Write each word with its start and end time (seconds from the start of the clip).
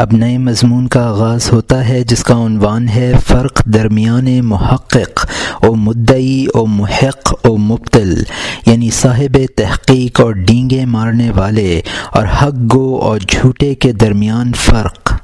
اب 0.00 0.12
نئے 0.12 0.36
مضمون 0.38 0.86
کا 0.88 1.02
آغاز 1.08 1.50
ہوتا 1.52 1.88
ہے، 1.88 2.02
جس 2.04 2.22
کا 2.24 2.34
عنوان 2.46 2.88
ہے 2.88 3.12
فرق 3.26 3.64
درمیان 3.64 4.28
محقق 4.44 5.26
و 5.62 5.74
مدعی 5.74 6.46
و 6.54 6.66
محق 6.66 7.34
و 7.44 7.56
مبتل 7.56 8.14
یعنی 8.66 8.90
صاحب 8.90 9.36
تحقیق 9.56 10.20
اور 10.20 10.32
ڈینگے 10.32 10.84
مارنے 10.84 11.30
والے، 11.30 11.80
اور 12.10 12.26
حق، 12.42 12.74
گو 12.74 12.96
اور 12.96 13.18
جھوٹے 13.18 13.74
کے 13.74 13.92
درمیان 13.92 14.52
فرق۔ 14.52 15.17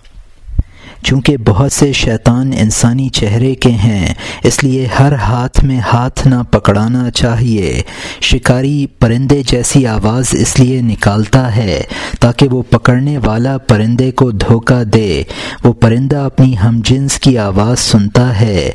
چونکہ 1.05 1.37
بہت 1.37 1.73
سے 1.73 1.93
شیطان 1.93 2.51
انسانی 2.61 3.09
چہرے 3.09 3.55
کے 3.55 3.71
ہیں، 3.71 4.15
اس 4.43 4.63
لیے 4.65 4.87
ہر 4.99 5.13
ہاتھ 5.13 5.65
میں 5.65 5.81
ہاتھ 5.93 6.27
نہ 6.29 6.43
پکڑانا 6.51 7.11
چاہیے۔ 7.11 7.83
شکاری 8.21 8.87
پرندے 8.99 9.43
جیسی 9.47 9.87
آواز 9.87 10.29
اس 10.33 10.59
لیے 10.61 10.81
نکالتا 10.81 11.57
ہے 11.57 11.83
تاکہ 12.21 12.49
وہ 12.49 12.63
پکڑنے 12.71 13.19
والا 13.25 13.57
پرندے 13.59 14.11
کو 14.11 14.31
دھوکہ 14.31 14.83
دے۔ 14.85 15.23
وہ 15.65 15.73
پرندہ 15.73 16.17
اپنی 16.17 16.55
ہم 16.59 16.81
جنس 16.85 17.19
کی 17.19 17.39
آواز 17.39 17.79
سنتا 17.79 18.41
ہے 18.41 18.71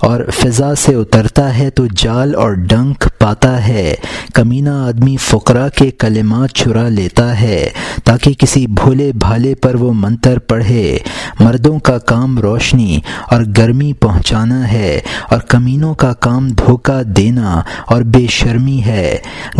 اور 0.00 0.20
فضا 0.34 0.74
سے 0.74 0.94
اترتا 0.94 1.58
ہے 1.58 1.70
تو 1.70 1.86
جال 1.96 2.34
اور 2.34 2.52
ڈنک 2.52 3.08
پاتا 3.28 3.68
ہے۔ 3.68 3.94
کمینہ 4.34 4.70
آدمی 4.70 5.16
فقرا 5.16 5.68
کے 5.68 5.90
کلمات 5.90 6.48
چرا 6.50 6.88
لیتا 6.88 7.40
ہے 7.40 7.68
تاکہ 8.04 8.32
کسی 8.32 8.66
بھولے 8.66 9.12
بھالے 9.14 9.54
پر 9.54 9.74
وہ 9.74 9.92
منتر 9.92 10.38
پڑھے۔ 10.38 10.98
مردوں 11.40 11.78
کا 11.78 11.98
کام 11.98 12.38
روشنی 12.38 13.00
اور 13.30 13.42
گرمی 13.58 13.92
پہنچانا 13.92 14.72
ہے 14.72 15.00
اور 15.30 15.40
کمینوں 15.40 15.94
کا 15.94 16.12
کام 16.12 16.48
دھوکہ 16.48 17.02
دینا 17.02 17.62
اور 17.86 18.02
بے 18.02 18.26
شرمی 18.30 18.82
ہے۔ 18.86 19.16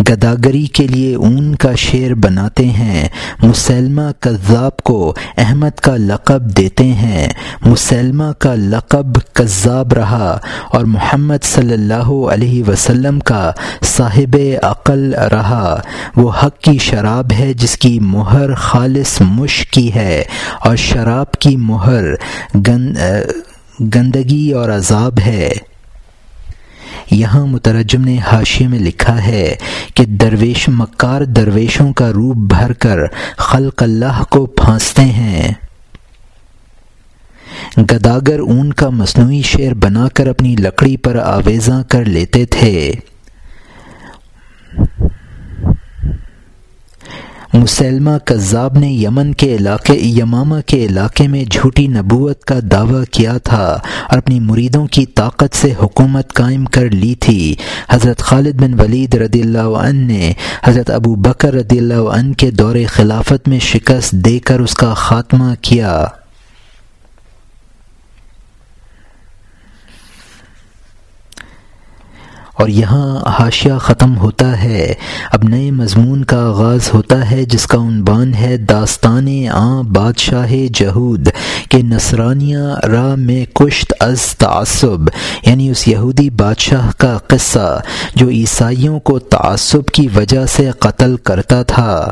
گداگری 0.09 0.65
کے 0.65 0.87
لیے 0.87 1.15
اون 1.15 1.55
کا 1.55 1.75
شیر 1.75 2.13
بناتے 2.13 2.65
ہیں۔ 2.65 3.07
مسلمہ 3.43 4.11
کذاب 4.19 4.77
کو 4.77 5.13
احمد 5.37 5.79
کا 5.79 5.95
لقب 5.97 6.57
دیتے 6.57 6.83
ہیں۔ 6.83 7.27
مسلمہ 7.65 8.31
کا 8.39 8.55
لقب 8.55 9.33
کذاب 9.33 9.93
رہا 9.93 10.39
اور 10.69 10.85
محمد 10.85 11.43
صلی 11.43 11.73
اللہ 11.73 12.09
علیہ 12.33 12.63
وسلم 12.67 13.19
کا 13.19 13.51
صاحب 13.85 14.35
عقل 14.63 15.13
رہا۔ 15.31 15.75
وہ 16.15 16.31
حق 16.43 16.59
کی 16.61 16.77
شراب 16.77 17.31
ہے 17.39 17.51
جس 17.53 17.77
کی 17.77 17.99
مہر 17.99 18.53
خالص 18.55 19.19
مشک 19.21 19.73
کی 19.73 19.93
ہے، 19.95 20.23
اور 20.59 20.75
شراب 20.75 21.31
کی 21.33 21.55
مہر 21.57 22.03
گندگی 23.95 24.51
اور 24.51 24.69
عذاب 24.69 25.19
ہے۔ 25.25 25.51
یہاں 27.11 27.45
مترجم 27.47 28.01
نے 28.01 28.17
حاشی 28.21 28.65
میں 28.67 28.79
لکھا 28.79 29.23
ہے 29.25 29.55
کہ 29.93 30.05
درویش 30.21 30.67
مکار 30.69 31.21
درویشوں 31.35 31.91
کا 31.93 32.11
روپ 32.13 32.35
بھر 32.49 32.73
کر 32.73 32.99
خلق 33.37 33.83
اللہ 33.83 34.21
کو 34.29 34.45
پھانستے 34.45 35.01
ہیں۔ 35.01 35.51
گداگر 37.91 38.39
اون 38.39 38.71
کا 38.73 38.89
مصنوعی 38.89 39.41
شعر 39.41 39.73
بنا 39.73 40.07
کر 40.13 40.27
اپنی 40.27 40.55
لکڑی 40.55 40.95
پر 40.97 41.15
آویزاں 41.15 41.81
کر 41.83 42.05
لیتے 42.05 42.45
تھے۔ 42.45 42.91
مسلمہ 47.53 48.17
کذاب 48.25 48.77
نے 48.77 48.87
یمن 48.87 49.33
کے 49.33 49.55
علاقے، 49.55 49.93
یمامہ 49.93 50.55
کے 50.65 50.85
علاقے 50.85 51.27
میں 51.27 51.45
جھوٹی 51.45 51.87
نبوت 51.87 52.43
کا 52.43 52.59
دعویٰ 52.71 53.03
کیا 53.11 53.37
تھا 53.37 53.79
اور 54.09 54.17
اپنی 54.17 54.39
مریدوں 54.39 54.87
کی 54.87 55.05
طاقت 55.05 55.55
سے 55.55 55.73
حکومت 55.83 56.33
قائم 56.33 56.65
کر 56.65 56.89
لی 56.89 57.15
تھی۔ 57.15 57.55
حضرت 57.89 58.19
خالد 58.19 58.61
بن 58.61 58.79
ولید 58.79 59.15
رضی 59.15 59.41
اللہ 59.41 59.77
عنہ 59.77 60.07
نے 60.07 60.33
حضرت 60.63 60.89
ابو 60.89 61.15
بکر 61.15 61.53
رضی 61.53 61.79
اللہ 61.79 62.09
عنہ 62.13 62.33
کے 62.33 62.51
دور 62.51 62.75
خلافت 62.87 63.47
میں 63.47 63.59
شکست 63.59 64.11
دے 64.11 64.39
کر 64.39 64.59
اس 64.59 64.73
کا 64.73 64.93
خاتمہ 64.93 65.53
کیا۔ 65.61 66.05
اور 72.59 72.67
یہاں 72.67 73.19
حاشیہ 73.39 73.73
ختم 73.81 74.17
ہوتا 74.17 74.63
ہے۔ 74.63 74.93
اب 75.31 75.43
نئے 75.43 75.71
مضمون 75.71 76.23
کا 76.23 76.37
آغاز 76.37 76.89
ہوتا 76.93 77.31
ہے، 77.31 77.45
جس 77.45 77.67
کا 77.67 77.77
عنوان 77.77 78.33
ہے 78.33 78.57
داستان 78.57 79.47
آ 79.51 79.81
بادشاہ 79.81 80.51
جہود 80.73 81.29
کہ 81.69 81.77
نصرانیہ 81.83 82.85
را 82.85 83.15
میں 83.17 83.45
کشت 83.55 83.93
از 83.99 84.21
تعصب 84.37 85.09
یعنی 85.45 85.69
اس 85.69 85.87
یہودی 85.87 86.29
بادشاہ 86.29 86.91
کا 86.97 87.17
قصہ 87.27 87.81
جو 88.15 88.29
عیسائیوں 88.29 88.99
کو 88.99 89.19
تعصب 89.19 89.85
کی 89.85 90.07
وجہ 90.15 90.45
سے 90.45 90.71
قتل 90.79 91.15
کرتا 91.17 91.63
تھا۔ 91.63 92.11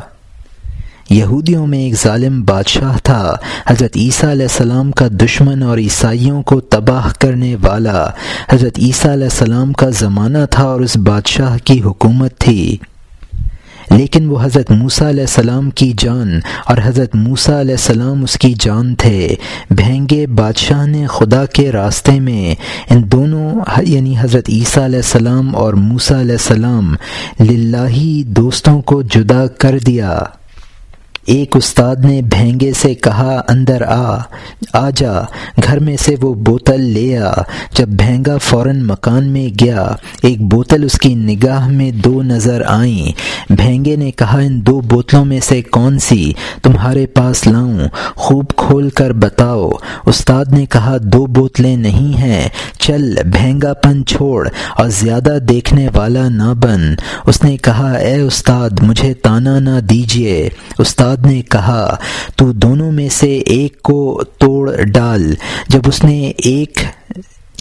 یہودیوں 1.09 1.68
میں 1.68 1.79
ایک 1.79 1.94
ظالم 2.03 2.44
بادشاہ 2.44 2.97
تھا۔ 3.03 3.35
حضرت 3.68 3.91
عیسیٰ 3.95 4.29
علیہ 4.29 4.47
السلام 4.51 4.91
کا 4.91 5.07
دشمن 5.07 5.63
اور 5.63 5.78
عیسائیوں 5.78 6.41
کو 6.41 6.59
تباہ 6.59 7.13
کرنے 7.19 7.56
والا۔ 7.56 8.09
حضرت 8.50 8.79
عیسیٰ 8.79 9.12
علیہ 9.12 9.23
السلام 9.23 9.73
کا 9.73 9.90
زمانہ 9.90 10.38
تھا 10.51 10.63
اور 10.63 10.81
اس 10.81 10.97
بادشاہ 10.97 11.57
کی 11.63 11.81
حکومت 11.81 12.38
تھی۔ 12.38 12.78
لیکن 13.91 14.29
وہ 14.29 14.38
حضرت 14.44 14.72
موسیٰ 14.72 15.07
علیہ 15.07 15.23
السلام 15.23 15.69
کی 15.69 15.94
جان 15.97 16.40
اور 16.66 16.78
حضرت 16.84 17.16
موسیٰ 17.16 17.59
علیہ 17.59 17.75
السلام 17.75 18.24
اس 18.24 18.38
کی 18.38 18.53
جان 18.59 18.95
تھے۔ 18.95 19.35
بھینگے 19.72 20.28
بادشاہ 20.28 20.85
نے 20.85 21.07
خدا 21.07 21.45
کے 21.45 21.72
راستے 21.72 22.19
میں 22.19 22.56
ان 22.94 23.01
دونوں 23.12 23.59
یعنی 23.81 24.16
حضرت 24.19 24.45
عیسیٰ 24.50 24.84
علیہ 24.84 24.95
السلام 24.95 25.56
اور 25.56 25.74
موسیٰ 25.74 26.19
علیہ 26.19 26.31
السلام، 26.31 26.95
للہی 27.39 28.24
دوستوں 28.24 28.81
کو 28.81 29.01
جدا 29.01 29.47
کر 29.47 29.78
دیا۔ 29.88 30.19
ایک 31.27 31.55
استاد 31.55 31.95
نے 31.95 32.21
بھینگے 32.21 32.73
سے 32.73 32.95
کہا، 32.95 33.41
اندر 33.47 33.81
آ 33.81 34.17
آ 34.73 34.89
جا۔ 34.95 35.13
گھر 35.63 35.79
میں 35.79 35.97
سے 35.97 36.15
وہ 36.21 36.33
بوتل 36.33 36.81
لے 36.81 37.17
آ۔ 37.17 37.31
جب 37.73 37.88
بھینگا 37.88 38.38
فوراً 38.38 38.81
مکان 38.81 39.27
میں 39.27 39.63
گیا، 39.63 39.88
ایک 40.21 40.41
بوتل 40.41 40.83
اس 40.83 40.99
کی 40.99 41.15
نگاہ 41.15 41.67
میں 41.67 41.91
دو 41.91 42.23
نظر 42.23 42.61
آئیں۔ 42.67 43.11
بھینگے 43.53 43.95
نے 43.95 44.11
کہا، 44.11 44.39
ان 44.39 44.65
دو 44.65 44.81
بوتلوں 44.81 45.25
میں 45.25 45.39
سے 45.39 45.61
کون 45.61 45.99
سی 45.99 46.33
تمہارے 46.63 47.05
پاس 47.05 47.47
لاؤں؟ 47.47 47.79
خوب 48.15 48.45
کھول 48.55 48.89
کر 48.89 49.13
بتاؤ 49.13 49.69
استاد 50.05 50.45
نے 50.51 50.65
کہا، 50.65 50.97
دو 51.01 51.25
بوتلیں 51.25 51.77
نہیں 51.77 52.17
ہیں۔ 52.17 52.49
چل، 52.79 53.15
بھینگا 53.31 53.73
پن 53.73 54.05
چھوڑ 54.05 54.49
اور 54.77 54.89
زیادہ 54.89 55.38
دیکھنے 55.49 55.88
والا 55.95 56.29
نہ 56.29 56.53
بن 56.53 56.95
اس 57.25 57.44
نے 57.44 57.57
کہا، 57.57 57.91
اے 57.91 58.21
استاد، 58.21 58.69
مجھے 58.81 59.13
تانا 59.13 59.59
نہ 59.59 59.79
دیجیے 59.79 60.49
استاد 60.79 61.16
نے 61.25 61.41
کہا 61.41 61.97
تو 62.35 62.51
دونوں 62.51 62.91
میں 62.91 63.09
سے 63.09 63.38
ایک 63.38 63.81
کو 63.81 64.22
توڑ 64.38 64.75
ڈال. 64.83 65.33
جب 65.67 65.79
اس 65.85 66.03
نے 66.03 66.31
ایک 66.38 66.79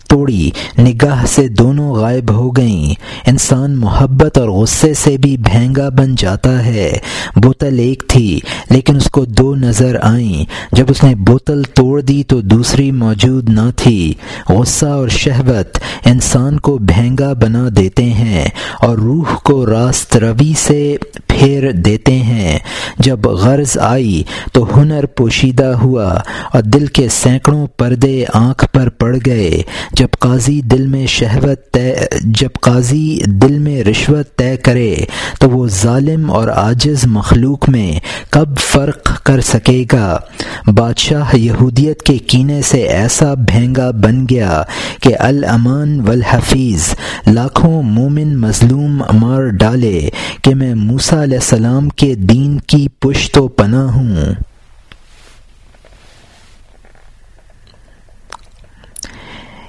توڑی، 0.08 0.50
نگاہ 0.78 1.26
سے 1.26 1.48
دونوں 1.48 1.94
غائب 1.94 2.30
ہو 2.30 2.50
گئیں۔ 2.50 2.94
انسان 3.26 3.76
محبت 3.76 4.38
اور 4.38 4.48
غصے 4.48 4.94
سے 4.94 5.16
بھی 5.16 5.36
بھینگا 5.36 5.88
بن 5.88 6.14
جاتا 6.14 6.64
ہے۔ 6.64 6.92
بوتل 7.36 7.78
ایک 7.78 8.02
تھی، 8.08 8.40
لیکن 8.70 8.96
اس 8.96 9.04
کو 9.04 9.24
دو 9.24 9.54
نظر 9.54 9.96
آئیں۔ 10.02 10.44
جب 10.72 10.84
اس 10.88 11.04
نے 11.04 11.14
بوتل 11.14 11.62
توڑ 11.62 12.00
دی 12.00 12.22
تو 12.22 12.40
دوسری 12.40 12.90
موجود 12.90 13.48
نہ 13.48 13.70
تھی۔ 13.76 14.14
غصہ 14.48 14.86
اور 14.86 15.08
شہوت 15.08 15.78
انسان 16.04 16.60
کو 16.60 16.78
بھینگا 16.78 17.32
بنا 17.32 17.68
دیتے 17.76 18.04
ہیں 18.04 18.48
اور 18.80 18.98
روح 18.98 19.36
کو 19.42 19.66
راست 19.66 20.16
روی 20.16 20.52
سے 20.58 20.96
پھیر 21.26 21.72
دیتے 21.72 22.14
ہیں۔ 22.14 22.58
جب 22.98 23.20
غرض 23.26 23.78
آئی 23.78 24.22
تو 24.52 24.66
ہنر 24.76 25.06
پوشیدہ 25.06 25.64
ہوا 25.64 26.14
اور 26.52 26.62
دل 26.62 26.86
کے 26.86 27.08
سینکڑوں 27.08 27.66
پردے 27.76 28.24
آنکھ 28.34 28.64
پر 28.72 28.88
پڑ 28.88 29.16
گئے۔ 29.26 29.62
جب 29.96 30.08
قاضی 30.18 30.60
دل 30.60 30.86
میں 30.86 31.06
شہوت 31.06 31.72
طے 31.72 31.94
جب 32.20 32.60
قاضی 32.60 33.18
دل 33.26 33.58
میں 33.58 33.84
رشوت 33.84 34.36
طے 34.36 34.56
کرے، 34.56 34.94
تو 35.40 35.50
وہ 35.50 35.66
ظالم 35.68 36.30
اور 36.30 36.48
عاجز 36.48 37.06
مخلوق 37.06 37.68
میں 37.68 37.98
کب 38.30 38.58
فرق 38.58 39.22
کر 39.24 39.40
سکے 39.40 39.84
گا؟ 39.92 40.18
بادشاہ 40.66 41.36
یہودیت 41.36 42.02
کے 42.02 42.18
کینے 42.18 42.62
سے 42.62 42.78
ایسا 42.78 43.34
بھینگا 43.34 43.90
بن 43.90 44.24
گیا 44.30 44.62
کہ 45.00 45.14
الامان 45.18 46.00
والحفیظ 46.00 46.94
لاکھوں 47.26 47.82
مومن 47.82 48.36
مظلوم 48.36 49.02
مار 49.12 49.42
ڈالے 49.42 50.08
کہ 50.42 50.54
میں 50.54 50.74
موسا 50.74 51.22
علیہ 51.22 51.38
السلام 51.38 51.88
کے 51.88 52.14
دین 52.14 52.58
کی 52.66 52.86
پشت 53.00 53.38
و 53.38 53.48
پناہ 53.48 53.90
ہوں۔ 53.92 54.34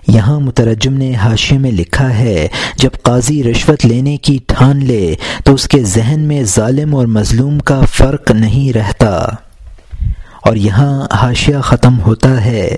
یہاں 0.07 0.39
مترجم 0.39 0.93
نے 0.93 1.15
حاشے 1.15 1.57
میں 1.57 1.71
لکھا 1.71 2.17
ہے، 2.19 2.47
جب 2.75 2.89
قاضی 3.01 3.43
رشوت 3.43 3.85
لینے 3.85 4.17
کی 4.17 4.39
ٹھان 4.47 4.85
لے، 4.85 5.15
تو 5.43 5.53
اس 5.53 5.67
کے 5.67 5.83
ذہن 5.83 6.19
میں 6.19 6.43
ظالم 6.43 6.95
اور 6.95 7.05
مظلوم 7.05 7.59
کا 7.59 7.81
فرق 7.81 8.31
نہیں 8.31 8.73
رہتا۔ 8.73 9.27
اور 10.45 10.55
یہاں 10.55 11.07
حاشیہ 11.13 11.57
ختم 11.63 11.99
ہوتا 12.01 12.45
ہے۔ 12.45 12.75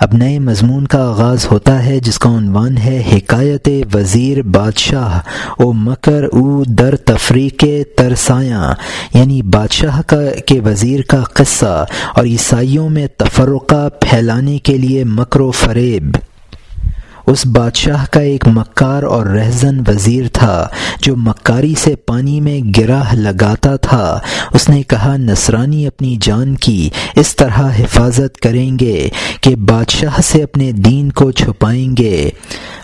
اب 0.00 0.14
نئے 0.14 0.38
مضمون 0.38 0.86
کا 0.86 0.98
آغاز 1.08 1.46
ہوتا 1.50 1.84
ہے، 1.84 1.98
جس 2.00 2.18
کا 2.18 2.28
عنوان 2.28 2.76
ہے 2.76 3.02
حکایت 3.12 3.68
وزیر 3.94 4.42
بادشاہ، 4.42 5.18
او 5.58 5.72
مکر 5.72 6.24
او 6.24 6.62
در 6.64 6.96
تفریق 6.96 7.64
ترسایاں 7.96 8.72
یعنی 9.14 9.40
بادشاہ 9.42 10.00
کا 10.02 10.20
کے 10.46 10.60
وزیر 10.60 11.02
کا 11.02 11.22
قصہ، 11.34 11.84
اور 12.14 12.24
عیسائیوں 12.24 12.88
میں 12.88 13.06
تفرقہ 13.16 13.88
پھیلانے 14.00 14.58
کے 14.58 14.76
لیے 14.76 15.04
مکر 15.04 15.40
و 15.40 15.50
فریب۔ 15.50 16.16
اس 17.26 17.46
بادشاہ 17.46 18.04
کا 18.10 18.20
ایک 18.20 18.48
مکار 18.48 19.02
اور 19.02 19.26
رہزن 19.26 19.80
وزیر 19.88 20.24
تھا 20.32 20.68
جو 21.02 21.16
مکاری 21.16 21.74
سے 21.78 21.96
پانی 21.96 22.40
میں 22.40 22.60
گرہ 22.78 23.02
لگاتا 23.12 23.76
تھا۔ 23.76 24.18
اس 24.52 24.68
نے 24.68 24.82
کہا، 24.82 25.16
نصرانی 25.16 25.86
اپنی 25.86 26.16
جان 26.20 26.54
کی 26.54 26.90
اس 27.16 27.36
طرح 27.36 27.60
حفاظت 27.78 28.40
کریں 28.40 28.78
گے 28.80 29.08
کہ 29.40 29.56
بادشاہ 29.56 30.20
سے 30.20 30.42
اپنے 30.42 30.72
دین 30.72 31.12
کو 31.12 31.30
چھپائیں 31.30 31.96
گے۔ 31.96 32.30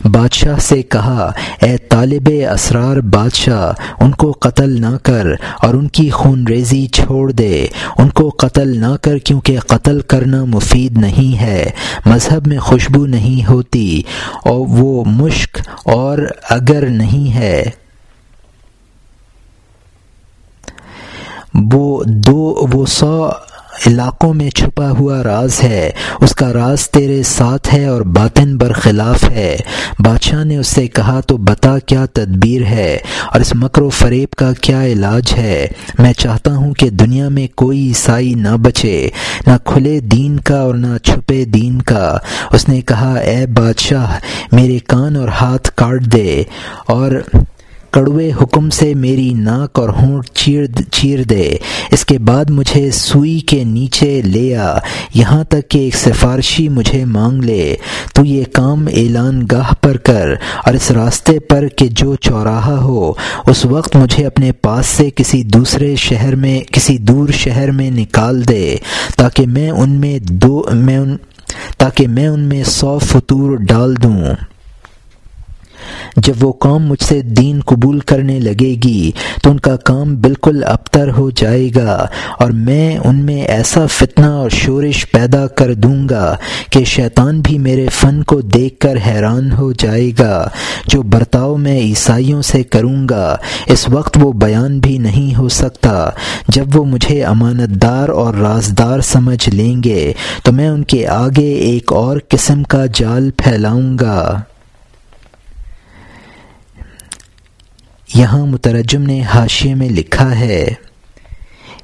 بادشاہ 0.04 0.58
سے 0.58 0.82
کہا، 0.82 1.32
اے 1.62 1.76
طالب 1.76 2.30
اسرار 2.52 2.96
بادشاہ، 2.96 4.02
ان 4.04 4.10
کو 4.10 4.32
قتل 4.32 4.80
نہ 4.80 4.96
کر 5.02 5.26
اور 5.62 5.74
ان 5.74 5.88
کی 5.88 6.10
خون 6.10 6.46
ریزی 6.46 6.86
چھوڑ 6.86 7.32
دے۔ 7.32 7.66
ان 7.98 8.08
کو 8.08 8.28
قتل 8.28 8.80
نہ 8.80 8.96
کر 9.02 9.18
کیونکہ 9.18 9.58
قتل 9.58 10.00
کرنا 10.00 10.44
مفید 10.44 10.98
نہیں 10.98 11.40
ہے۔ 11.40 11.70
مذہب 12.06 12.46
میں 12.46 12.58
خوشبو 12.58 13.06
نہیں 13.06 13.50
ہوتی۔ 13.50 14.02
اور 14.34 14.66
وہ 14.68 15.04
مشک 15.04 15.58
اور 15.84 16.18
اگر 16.50 16.86
نہیں 16.90 17.34
ہے۔ 17.34 17.64
وہ 21.72 22.04
دو 22.06 22.68
وہ 22.72 22.86
سو 22.86 23.28
علاقوں 23.86 24.34
میں 24.34 24.50
چھپا 24.50 24.90
ہوا 24.90 25.22
راز 25.22 25.62
ہے۔ 25.62 25.90
اس 26.20 26.34
کا 26.34 26.52
راز 26.52 26.90
تیرے 26.90 27.22
ساتھ 27.22 27.74
ہے 27.74 27.86
اور 27.86 28.00
باطن 28.00 28.56
برخلاف 28.56 29.30
ہے۔ 29.30 29.56
بادشاہ 29.98 30.44
نے 30.44 30.56
اس 30.56 30.66
سے 30.66 30.86
کہا، 30.86 31.20
تو 31.20 31.36
بتا 31.36 31.78
کیا 31.78 32.06
تدبیر 32.12 32.62
ہے 32.62 32.98
اور 33.32 33.40
اس 33.40 33.54
مکر 33.54 33.82
و 33.82 33.90
فریب 33.90 34.34
کا 34.34 34.50
کیا 34.60 34.84
علاج 34.84 35.34
ہے؟ 35.38 35.66
میں 35.98 36.12
چاہتا 36.12 36.54
ہوں 36.54 36.74
کہ 36.74 36.90
دنیا 36.90 37.28
میں 37.28 37.46
کوئی 37.54 37.88
عیسائی 37.88 38.34
نہ 38.34 38.56
بچے، 38.56 39.08
نہ 39.46 39.52
کھلے 39.64 40.00
دین 40.00 40.40
کا 40.40 40.60
اور 40.60 40.74
نہ 40.74 40.98
چھپے 41.02 41.44
دین 41.44 41.82
کا۔ 41.82 42.18
اس 42.52 42.68
نے 42.68 42.80
کہا، 42.80 43.14
اے 43.14 43.46
بادشاہ، 43.46 44.18
میرے 44.52 44.78
کان 44.78 45.16
اور 45.16 45.28
ہاتھ 45.28 45.70
کاٹ 45.74 46.02
دے 46.02 46.42
اور 46.86 47.12
کڑوے 47.90 48.30
حکم 48.42 48.70
سے 48.70 48.94
میری 48.94 49.34
ناک 49.34 49.78
اور 49.78 49.88
ہونٹ 49.88 50.30
چیر 50.30 50.64
چیر 50.92 51.22
دے۔ 51.22 51.56
اس 51.90 52.04
کے 52.04 52.18
بعد 52.18 52.50
مجھے 52.50 52.90
سوئی 52.90 53.40
کے 53.40 53.64
نیچے 53.64 54.22
لے 54.22 54.56
آ۔ 54.56 54.78
یہاں 55.14 55.44
تک 55.44 55.68
کہ 55.68 55.78
ایک 55.78 55.96
سفارشی 55.96 56.68
مجھے 56.68 57.04
مانگ 57.04 57.44
لے۔ 57.44 57.76
تو 58.14 58.24
یہ 58.24 58.44
کام 58.52 58.86
اعلان 58.86 59.46
گاہ 59.50 59.74
پر 59.80 59.96
کر 59.96 60.28
اور 60.66 60.74
اس 60.74 60.90
راستے 60.90 61.38
پر 61.38 61.68
کہ 61.68 61.86
جو 61.90 62.14
چوراہا 62.16 62.78
ہو۔ 62.78 63.12
اس 63.46 63.64
وقت 63.64 63.96
مجھے 63.96 64.26
اپنے 64.26 64.52
پاس 64.52 64.86
سے 64.86 65.10
کسی 65.10 65.42
دوسرے 65.42 65.96
شہر 65.96 66.36
میں، 66.36 66.60
کسی 66.60 66.98
دور 66.98 67.28
شہر 67.28 67.70
میں 67.70 67.90
نکال 67.90 68.48
دے۔ 68.48 68.76
تاکہ 69.16 69.46
میں 69.46 69.70
ان 69.70 69.90
میں 69.90 70.18
دو، 70.18 70.64
میں 70.72 70.98
ان، 70.98 71.16
تاکہ 71.78 72.06
میں 72.06 72.28
ان 72.28 72.40
میں 72.40 72.64
سو 72.64 72.98
فطور 72.98 73.56
ڈال 73.56 73.94
دوں۔ 74.02 74.20
جب 76.16 76.44
وہ 76.44 76.52
قوم 76.52 76.86
مجھ 76.86 77.02
سے 77.02 77.20
دین 77.22 77.60
قبول 77.60 77.98
کرنے 78.00 78.40
لگے 78.40 78.74
گی 78.84 79.10
تو 79.42 79.50
ان 79.50 79.60
کا 79.60 79.76
کام 79.76 80.16
بالکل 80.16 80.62
ابتر 80.66 81.10
ہو 81.10 81.30
جائے 81.30 81.68
گا 81.76 82.06
اور 82.38 82.50
میں 82.50 82.98
ان 82.98 83.16
میں 83.16 83.42
ایسا 83.42 83.86
فتنہ 83.86 84.26
اور 84.26 84.50
شورش 84.50 85.10
پیدا 85.10 85.46
کر 85.46 85.74
دوں 85.74 86.08
گا 86.08 86.36
کہ 86.70 86.84
شیطان 86.84 87.40
بھی 87.40 87.58
میرے 87.58 87.86
فن 87.92 88.22
کو 88.22 88.40
دیکھ 88.40 88.78
کر 88.80 88.96
حیران 89.06 89.52
ہو 89.52 89.72
جائے 89.72 90.10
گا، 90.18 90.48
جو 90.86 91.02
برتاؤ 91.02 91.56
میں 91.56 91.78
عیسائیوں 91.78 92.42
سے 92.42 92.62
کروں 92.62 93.08
گا، 93.10 93.36
اس 93.66 93.88
وقت 93.88 94.18
وہ 94.20 94.32
بیان 94.32 94.78
بھی 94.78 94.98
نہیں 94.98 95.34
ہو 95.38 95.48
سکتا۔ 95.48 96.10
جب 96.48 96.76
وہ 96.76 96.84
مجھے 96.84 97.24
امانت 97.24 97.82
دار 97.82 98.08
اور 98.08 98.34
رازدار 98.34 99.00
سمجھ 99.00 99.48
لیں 99.48 99.82
گے 99.84 100.12
تو 100.44 100.52
میں 100.52 100.68
ان 100.68 100.84
کے 100.84 101.06
آگے 101.06 101.52
ایک 101.52 101.92
اور 101.92 102.16
قسم 102.28 102.62
کا 102.62 102.86
جال 102.94 103.30
پھیلاؤں 103.36 103.98
گا۔ 104.00 104.40
یہاں 108.14 108.46
مترجم 108.46 109.02
نے 109.02 109.22
حاشیے 109.22 109.74
میں 109.74 109.88
لکھا 109.88 110.38
ہے 110.38 110.66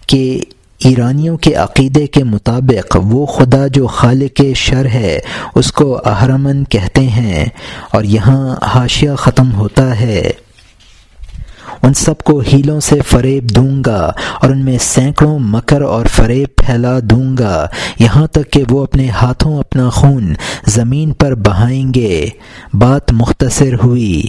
کہ 0.07 0.41
ایرانیوں 0.79 1.37
کے 1.37 1.55
عقیدے 1.55 2.07
کے 2.07 2.25
مطابق 2.25 2.97
وہ 3.03 3.27
خدا 3.27 3.67
جو 3.67 3.87
خالق 3.87 4.41
شر 4.57 4.87
ہے، 4.87 5.19
اس 5.55 5.73
کو 5.73 6.01
اہرمن 6.05 6.65
کہتے 6.65 7.01
ہیں 7.01 7.47
اور 7.93 8.05
یہاں 8.05 8.57
حاشیہ 8.63 9.11
ختم 9.19 9.53
ہوتا 9.53 10.01
ہے۔ 10.01 10.31
ان 11.83 11.95
سب 11.95 12.19
کو 12.19 12.43
ہیلوں 12.53 12.81
سے 12.81 13.01
فریب 13.11 13.51
دوں 13.51 13.83
گا 13.87 14.13
اور 14.41 14.51
ان 14.51 14.65
میں 14.65 14.79
سینکڑوں 14.81 15.39
مکر 15.39 15.81
اور 15.81 16.07
فریب 16.07 16.49
پھیلا 16.57 16.99
دوں 17.03 17.37
گا۔ 17.37 17.67
یہاں 17.99 18.27
تک 18.27 18.51
کہ 18.51 18.65
وہ 18.71 18.83
اپنے 18.83 19.09
ہاتھوں 19.09 19.59
اپنا 19.59 19.91
خون 19.91 20.35
زمین 20.67 21.13
پر 21.13 21.35
بہائیں 21.35 21.95
گے۔ 21.95 22.29
بات 22.75 23.13
مختصر 23.13 23.75
ہوئی۔ 23.85 24.23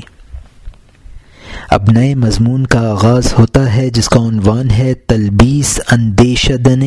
اب 1.69 1.89
نئے 1.91 2.15
مضمون 2.15 2.65
کا 2.65 2.79
آغاز 2.89 3.33
ہوتا 3.39 3.75
ہے، 3.75 3.89
جس 3.89 4.09
کا 4.09 4.19
عنوان 4.19 4.69
ہے 4.69 4.93
تلبیس 4.93 5.79
اندیشدن 5.91 6.83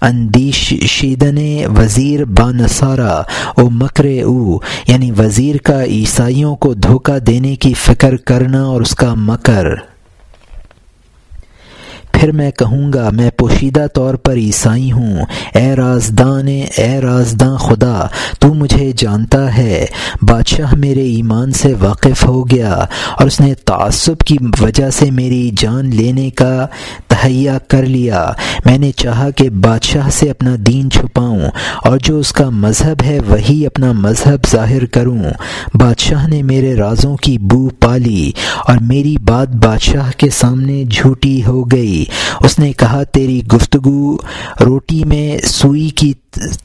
اندیشیدن 0.00 1.38
وزیر 1.76 2.24
بانسارا، 2.24 3.22
او 3.56 3.70
مکر 3.70 4.06
او 4.24 4.58
یعنی 4.86 5.10
وزیر 5.18 5.56
کا 5.56 5.84
عیسائیوں 5.84 6.56
کو 6.56 6.74
دھوکہ 6.74 7.18
دینے 7.18 7.56
کی 7.56 7.74
فکر 7.74 8.16
کرنا 8.16 8.62
اور 8.64 8.80
اس 8.80 8.94
کا 8.94 9.14
مکر۔ 9.14 9.66
پھر 12.20 12.32
میں 12.32 12.50
کہوں 12.50 12.92
گا، 12.92 13.10
میں 13.12 13.30
پوشیدہ 13.30 13.86
طور 13.94 14.14
پر 14.14 14.36
عیسائی 14.36 14.92
ہوں۔ 14.92 15.16
اے 15.54 15.76
رازدان، 15.76 16.48
اے 16.78 17.00
رازداں 17.02 17.56
خدا، 17.56 18.06
تو 18.40 18.54
مجھے 18.54 18.92
جانتا 18.96 19.56
ہے، 19.56 19.86
بادشاہ 20.22 20.74
میرے 20.74 21.02
ایمان 21.02 21.52
سے 21.52 21.74
واقف 21.80 22.26
ہو 22.26 22.50
گیا 22.50 22.74
اور 23.18 23.26
اس 23.26 23.40
نے 23.40 23.54
تعصب 23.54 24.18
کی 24.18 24.36
وجہ 24.60 24.90
سے 24.90 25.10
میری 25.10 25.50
جان 25.56 25.86
لینے 25.86 26.30
کا 26.30 26.66
تہیا 27.08 27.58
کر 27.68 27.86
لیا۔ 27.86 28.30
میں 28.64 28.78
نے 28.78 28.92
چاہا 28.92 29.30
کہ 29.30 29.50
بادشاہ 29.50 30.10
سے 30.10 30.30
اپنا 30.30 30.56
دین 30.58 30.90
چھپاؤں 30.90 31.40
اور 31.84 31.98
جو 31.98 32.18
اس 32.18 32.32
کا 32.32 32.50
مذہب 32.50 33.02
ہے 33.02 33.18
وہی 33.28 33.66
اپنا 33.66 33.92
مذہب 33.92 34.46
ظاہر 34.50 34.86
کروں۔ 34.86 35.22
بادشاہ 35.74 36.26
نے 36.26 36.42
میرے 36.42 36.74
رازوں 36.74 37.16
کی 37.16 37.38
بو 37.38 37.68
پالی 37.68 38.30
اور 38.66 38.76
میری 38.80 39.16
بات 39.24 39.48
بادشاہ 39.48 40.10
کے 40.16 40.30
سامنے 40.30 40.84
جھوٹی 40.84 41.44
ہو 41.44 41.64
گئی۔ 41.64 42.04
اس 42.40 42.58
نے 42.58 42.72
کہا، 42.72 43.02
تیری 43.02 43.42
گفتگو 43.54 44.16
روٹی 44.64 45.04
میں 45.04 45.38
سوئی 45.46 45.88
کی 45.88 46.12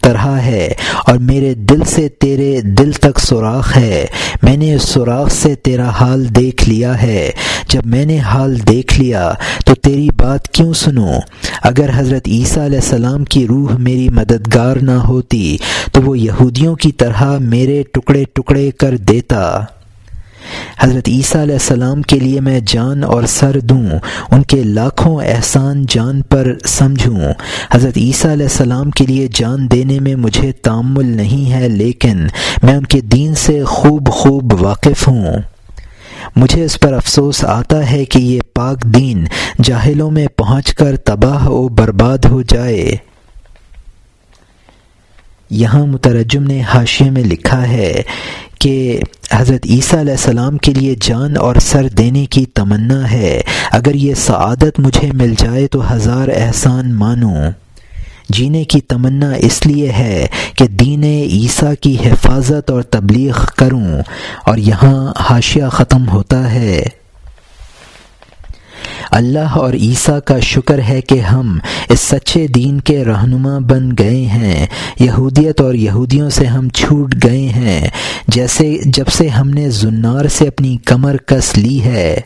طرح 0.01 0.31
ہے 0.39 0.73
اور 1.07 1.17
میرے 1.17 1.53
دل 1.53 1.83
سے 1.85 2.09
تیرے 2.09 2.61
دل 2.61 2.91
تک 2.91 3.19
سوراخ 3.19 3.77
ہے۔ 3.77 4.05
میں 4.43 4.57
نے 4.57 4.75
اس 4.75 4.83
سوراخ 4.83 5.31
سے 5.31 5.55
تیرا 5.55 5.89
حال 5.89 6.35
دیکھ 6.35 6.69
لیا 6.69 7.01
ہے۔ 7.01 7.31
جب 7.69 7.81
میں 7.85 8.05
نے 8.05 8.19
حال 8.19 8.67
دیکھ 8.67 8.99
لیا 8.99 9.33
تو 9.65 9.75
تیری 9.75 10.07
بات 10.17 10.47
کیوں 10.47 10.73
سنوں؟ 10.73 11.13
اگر 11.63 11.89
حضرت 11.95 12.21
عیسیٰ 12.27 12.65
علیہ 12.65 12.79
السلام 12.79 13.23
کی 13.23 13.47
روح 13.47 13.77
میری 13.77 14.09
مددگار 14.09 14.77
نہ 14.77 14.91
ہوتی 14.91 15.57
تو 15.91 16.01
وہ 16.01 16.19
یہودیوں 16.19 16.75
کی 16.75 16.91
طرح 16.91 17.37
میرے 17.39 17.83
ٹکڑے 17.93 18.23
ٹکڑے 18.33 18.71
کر 18.71 18.97
دیتا۔ 18.97 19.59
حضرت 20.79 21.03
عیسیٰ 21.07 21.41
علیہ 21.41 21.53
السلام 21.53 22.01
کے 22.01 22.19
لیے 22.19 22.41
میں 22.41 22.59
جان 22.67 23.03
اور 23.03 23.23
سر 23.23 23.59
دوں، 23.59 23.87
ان 24.31 24.43
کے 24.43 24.63
لاکھوں 24.63 25.21
احسان 25.25 25.85
جان 25.89 26.21
پر 26.21 26.53
سمجھوں۔ 26.65 27.33
حضرت 27.71 27.97
عیسیٰ 27.97 28.31
علیہ 28.31 28.45
السلام 28.45 28.91
کے 28.91 29.05
لیے 29.05 29.27
جان 29.33 29.71
دینے 29.71 29.99
میں 29.99 30.15
مجھے 30.15 30.51
تعمل 30.51 31.05
نہیں 31.05 31.51
ہے، 31.51 31.69
لیکن 31.69 32.27
میں 32.63 32.75
ان 32.75 32.85
کے 32.85 33.01
دین 33.01 33.35
سے 33.35 33.63
خوب 33.63 34.09
خوب 34.09 34.61
واقف 34.61 35.07
ہوں۔ 35.07 35.37
مجھے 36.35 36.65
اس 36.65 36.79
پر 36.79 36.93
افسوس 36.93 37.45
آتا 37.45 37.91
ہے 37.91 38.05
کہ 38.05 38.19
یہ 38.19 38.41
پاک 38.53 38.83
دین 38.83 39.25
جاہلوں 39.63 40.11
میں 40.11 40.27
پہنچ 40.27 40.73
کر 40.73 40.95
تباہ 40.95 41.47
و 41.47 41.67
برباد 41.67 42.25
ہو 42.25 42.41
جائے۔ 42.41 42.95
یہاں 45.53 45.85
مترجم 45.85 46.43
نے 46.43 46.61
حاشیے 46.61 47.09
میں 47.11 47.23
لکھا 47.23 47.67
ہے 47.67 48.01
کہ 48.59 48.99
حضرت 49.31 49.65
عیسیٰ 49.65 49.99
علیہ 49.99 50.11
السلام 50.11 50.57
کے 50.57 50.73
لیے 50.73 50.95
جان 51.01 51.37
اور 51.37 51.55
سر 51.55 51.87
دینے 51.87 52.25
کی 52.25 52.45
تمنا 52.45 53.11
ہے۔ 53.11 53.41
اگر 53.71 53.95
یہ 53.95 54.13
سعادت 54.13 54.79
مجھے 54.79 55.11
مل 55.13 55.33
جائے 55.37 55.67
تو 55.67 55.95
ہزار 55.95 56.27
احسان 56.35 56.93
مانوں 56.93 57.51
جینے 58.29 58.63
کی 58.63 58.81
تمنا 58.81 59.33
اس 59.33 59.65
لیے 59.65 59.91
ہے 59.91 60.25
کہ 60.55 60.67
دین 60.67 61.03
عیسیٰ 61.03 61.73
کی 61.81 61.97
حفاظت 62.05 62.71
اور 62.71 62.81
تبلیغ 62.81 63.33
کروں 63.57 64.01
اور 64.45 64.57
یہاں 64.57 65.13
حاشیہ 65.19 65.69
ختم 65.71 66.09
ہوتا 66.09 66.51
ہے۔ 66.51 66.83
اللہ 69.13 69.39
اور 69.39 69.73
عیسیٰ 69.73 70.19
کا 70.25 70.39
شکر 70.39 70.79
ہے 70.89 71.01
کہ 71.01 71.19
ہم 71.19 71.59
اس 71.89 71.99
سچے 71.99 72.47
دین 72.47 72.81
کے 72.81 73.05
رہنما 73.05 73.57
بن 73.59 73.89
گئے 73.99 74.25
ہیں۔ 74.25 74.65
یہودیت 74.99 75.61
اور 75.61 75.73
یہودیوں 75.73 76.29
سے 76.29 76.45
ہم 76.45 76.69
چھوٹ 76.69 77.15
گئے 77.23 77.49
ہیں۔ 77.49 77.87
جیسے 78.27 78.77
جب 78.85 79.07
سے 79.07 79.27
ہم 79.27 79.49
نے 79.49 79.69
زنار 79.69 80.25
سے 80.25 80.47
اپنی 80.47 80.77
کمر 80.77 81.17
کس 81.17 81.57
لی 81.57 81.83
ہے۔ 81.83 82.19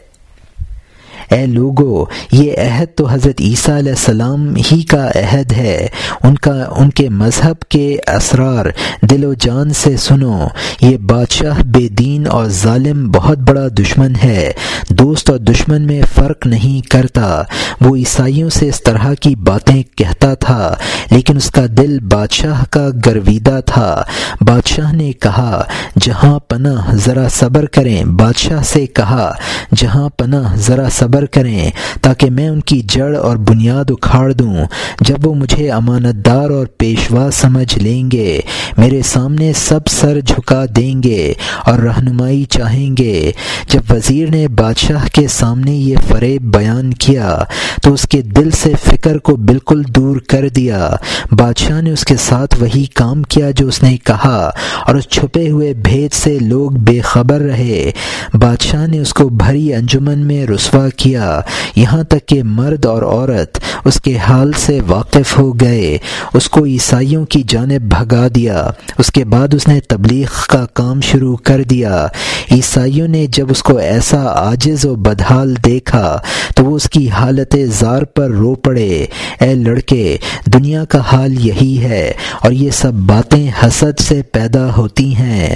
اے 1.32 1.46
لوگو، 1.46 2.06
یہ 2.32 2.52
عہد 2.58 2.88
تو 2.96 3.08
حضرت 3.08 3.42
عیسیٰ 3.42 3.78
علیہ 3.78 3.92
السلام 3.92 4.56
ہی 4.72 4.82
کا 4.82 5.12
عہد 5.16 5.52
ہے۔ 5.52 5.88
ان 6.24 6.36
کا، 6.36 6.64
ان 6.76 6.90
کے 6.90 7.10
مذہب 7.10 7.64
کے 7.70 7.98
اسرار 8.08 8.66
دل 9.02 9.24
و 9.26 9.34
جان 9.34 9.74
سے 9.74 9.98
سنو، 9.98 10.48
یہ 10.82 10.98
بادشاہ 10.98 11.64
بے 11.64 11.88
دین 11.88 12.28
اور 12.28 12.46
ظالم 12.46 13.12
بہت 13.12 13.38
بڑا 13.38 13.68
دشمن 13.68 14.14
ہے۔ 14.24 14.52
دوست 14.90 15.30
اور 15.30 15.38
دشمن 15.38 15.82
میں 15.82 16.02
فرق 16.16 16.48
نہیں 16.48 16.90
کرتا۔ 16.90 17.44
وہ 17.82 17.96
عیسائیوں 17.96 18.50
سے 18.50 18.70
اس 18.70 18.84
طرح 18.84 19.14
کی 19.14 19.36
باتیں 19.36 19.84
کہتا 19.96 20.34
تھا، 20.34 20.76
لیکن 21.12 21.38
اس 21.38 21.52
کا 21.52 21.66
دل 21.78 22.00
بادشاہ 22.00 22.64
کا 22.70 22.90
گرویدہ 23.06 23.60
تھا۔ 23.66 24.04
بادشاہ 24.42 24.92
نے 24.92 25.12
کہا، 25.12 25.64
جہاں 26.00 26.40
پناہ 26.40 26.96
ذرا 26.96 27.28
صبر 27.30 27.66
کریں، 27.66 28.04
بادشاہ 28.04 28.64
سے 28.64 28.86
کہا، 28.86 29.34
جہاں 29.76 30.10
پناہ 30.10 30.56
ذرا 30.56 30.90
صبر 30.92 31.17
کریں 31.26 31.72
تاکہ 32.02 32.30
میں 32.30 32.50
ان 32.50 32.62
کی 32.62 32.82
جڑ 32.88 33.16
اور 33.16 33.38
بنیاد 33.38 33.86
اکھاڑ 33.90 34.32
دوں۔ 34.32 34.66
جب 35.02 35.28
وہ 35.28 35.34
مجھے 35.34 35.72
امانت 35.72 36.26
دار 36.26 36.50
اور 36.50 36.68
پیشوا 36.78 37.30
سمجھ 37.34 37.80
لیں 37.80 38.12
گے، 38.12 38.40
میرے 38.78 39.02
سامنے 39.02 39.54
سب 39.56 39.88
سر 39.88 40.20
جھکا 40.20 40.66
دیں 40.76 41.04
گے 41.04 41.34
اور 41.66 41.80
رہنمائی 41.80 42.44
چاہیں 42.44 42.98
گے۔ 42.98 43.32
جب 43.70 43.82
وزیر 43.90 44.30
نے 44.30 44.48
بادشاہ 44.48 45.08
کے 45.14 45.28
سامنے 45.28 45.72
یہ 45.72 45.96
فریب 46.10 46.42
بیان 46.42 46.94
کیا، 46.94 47.38
تو 47.82 47.94
اس 47.94 48.08
کے 48.08 48.22
دل 48.22 48.52
سے 48.52 48.74
فکر 48.86 49.18
کو 49.18 49.36
بالکل 49.36 49.84
دور 49.88 50.18
کر 50.18 50.50
دیا۔ 50.50 50.90
بادشاہ 51.32 51.82
نے 51.82 51.92
اس 51.92 52.06
کے 52.06 52.16
ساتھ 52.16 52.56
وہی 52.60 52.86
کام 52.86 53.24
کیا 53.24 53.52
جو 53.52 53.68
اس 53.68 53.84
نے 53.84 53.98
کہا 53.98 54.50
اور 54.88 54.96
اس 54.96 55.08
چھپے 55.10 55.50
ہوئے 55.50 55.74
بھید 55.74 56.14
سے 56.14 56.40
لوگ 56.40 56.72
بے 56.72 57.00
خبر 57.00 57.40
رہے۔ 57.40 57.92
بادشاہ 58.34 58.88
نے 58.88 59.00
اس 59.00 59.14
کو 59.14 59.30
بھری 59.30 59.74
انجمن 59.74 60.20
میں 60.20 60.46
رسوا 60.46 60.90
کیا۔ 60.90 61.07
کیا، 61.08 61.42
یہاں 61.76 62.04
تک 62.04 62.28
کہ 62.28 62.44
مرد 62.44 62.86
اور 62.86 63.02
عورت 63.02 63.60
اس 63.86 64.02
کے 64.02 64.18
حال 64.18 64.52
سے 64.54 64.80
واقف 64.88 65.38
ہو 65.38 65.60
گئے، 65.60 65.98
اس 66.34 66.50
کو 66.50 66.66
عیسائیوں 66.66 67.26
کی 67.26 67.44
جانب 67.48 67.82
بھگا 67.82 68.28
دیا، 68.36 68.70
اس 68.98 69.12
کے 69.12 69.26
بعد 69.26 69.54
اس 69.54 69.68
نے 69.68 69.80
تبلیغ 69.80 70.28
کا 70.48 70.66
کام 70.74 71.02
شروع 71.02 71.38
کر 71.38 71.64
دیا۔ 71.64 72.08
عیسائیوں 72.52 73.08
نے 73.08 73.28
جب 73.28 73.48
اس 73.50 73.64
کو 73.64 73.78
ایسا 73.78 74.24
عاجز 74.24 74.86
و 74.86 74.96
بدحال 74.96 75.56
دیکھا، 75.66 76.20
تو 76.56 76.66
وہ 76.66 76.76
اس 76.76 76.90
کی 76.90 77.10
حالت 77.10 77.56
زار 77.66 78.02
پر 78.02 78.30
رو 78.30 78.56
پڑے۔ 78.56 79.06
اے 79.42 79.56
لڑکے، 79.56 80.18
دنیا 80.46 80.86
کا 80.86 81.00
حال 81.00 81.46
یہی 81.46 81.80
ہے 81.82 82.12
اور 82.42 82.52
یہ 82.52 82.72
سب 82.72 82.94
باتیں 82.94 83.52
حسد 83.64 84.00
سے 84.00 84.22
پیدا 84.22 84.76
ہوتی 84.78 85.16
ہیں۔ 85.16 85.56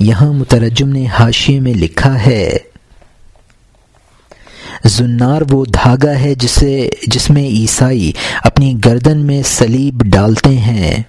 یہاں 0.00 0.32
مترجم 0.32 0.88
نے 0.88 1.06
حاشیے 1.18 1.60
میں 1.60 1.74
لکھا 1.74 2.26
ہے 2.26 2.58
زنار 4.84 5.42
وہ 5.50 5.64
دھاگا 5.64 6.18
ہے 6.18 6.34
جسے 6.34 6.88
جس 7.06 7.30
میں 7.30 7.42
عیسائی 7.42 8.12
اپنی 8.44 8.74
گردن 8.84 9.18
میں 9.18 9.42
سلیب 9.42 10.02
ڈالتے 10.04 10.58
ہیں۔ 10.58 11.02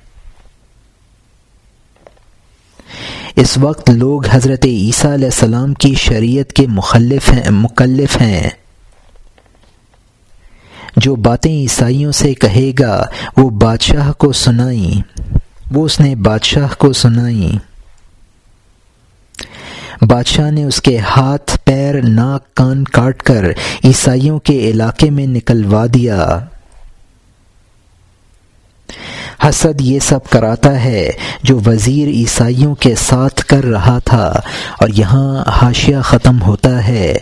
اس 3.36 3.58
وقت 3.58 3.90
لوگ 3.90 4.28
حضرت 4.32 4.66
عیسیٰ 4.66 5.14
علیہ 5.14 5.26
السلام 5.26 5.74
کی 5.74 5.96
شریعت 5.96 6.54
کے 6.54 6.68
مخلف 6.68 7.30
ہیں، 7.34 7.50
مکلف 7.50 8.22
ہیں۔ 8.22 8.50
جو 10.98 11.16
باتیں 11.16 11.52
عیسائیوں 11.52 12.12
سے 12.12 12.34
کہے 12.34 12.72
گا، 12.80 13.06
وہ 13.38 13.50
بادشاہ 13.50 14.12
کو 14.12 14.32
سنائیں۔ 14.32 15.20
وہ 15.72 15.86
اس 15.86 16.00
نے 16.00 16.16
بادشاہ 16.16 16.68
کو 16.78 16.94
سنائیں۔ 16.94 17.71
بادشاہ 20.08 20.52
نے 20.52 20.64
اس 20.64 20.82
کے 20.82 20.98
ہاتھ، 20.98 21.58
پیر، 21.64 21.96
ناک، 22.02 22.56
کان 22.56 22.84
کاٹ 22.84 23.24
کر 23.24 23.50
عیسائیوں 23.84 24.40
کے 24.40 24.54
علاقے 24.54 25.10
میں 25.10 25.28
نکلوا 25.28 25.86
دیا۔ 25.94 26.40
حسد 29.44 29.82
یہ 29.82 30.00
سب 30.00 30.30
کراتا 30.30 30.84
ہے 30.84 31.12
جو 31.44 31.60
وزیر 31.66 32.08
عیسائیوں 32.08 32.76
کے 32.76 32.96
ساتھ 32.96 33.46
کر 33.46 33.64
رہا 33.64 34.00
تھا 34.00 34.34
اور 34.80 34.90
یہاں 34.90 35.44
حاشیہ 35.48 35.98
ختم 36.04 36.42
ہوتا 36.42 36.88
ہے۔ 36.88 37.14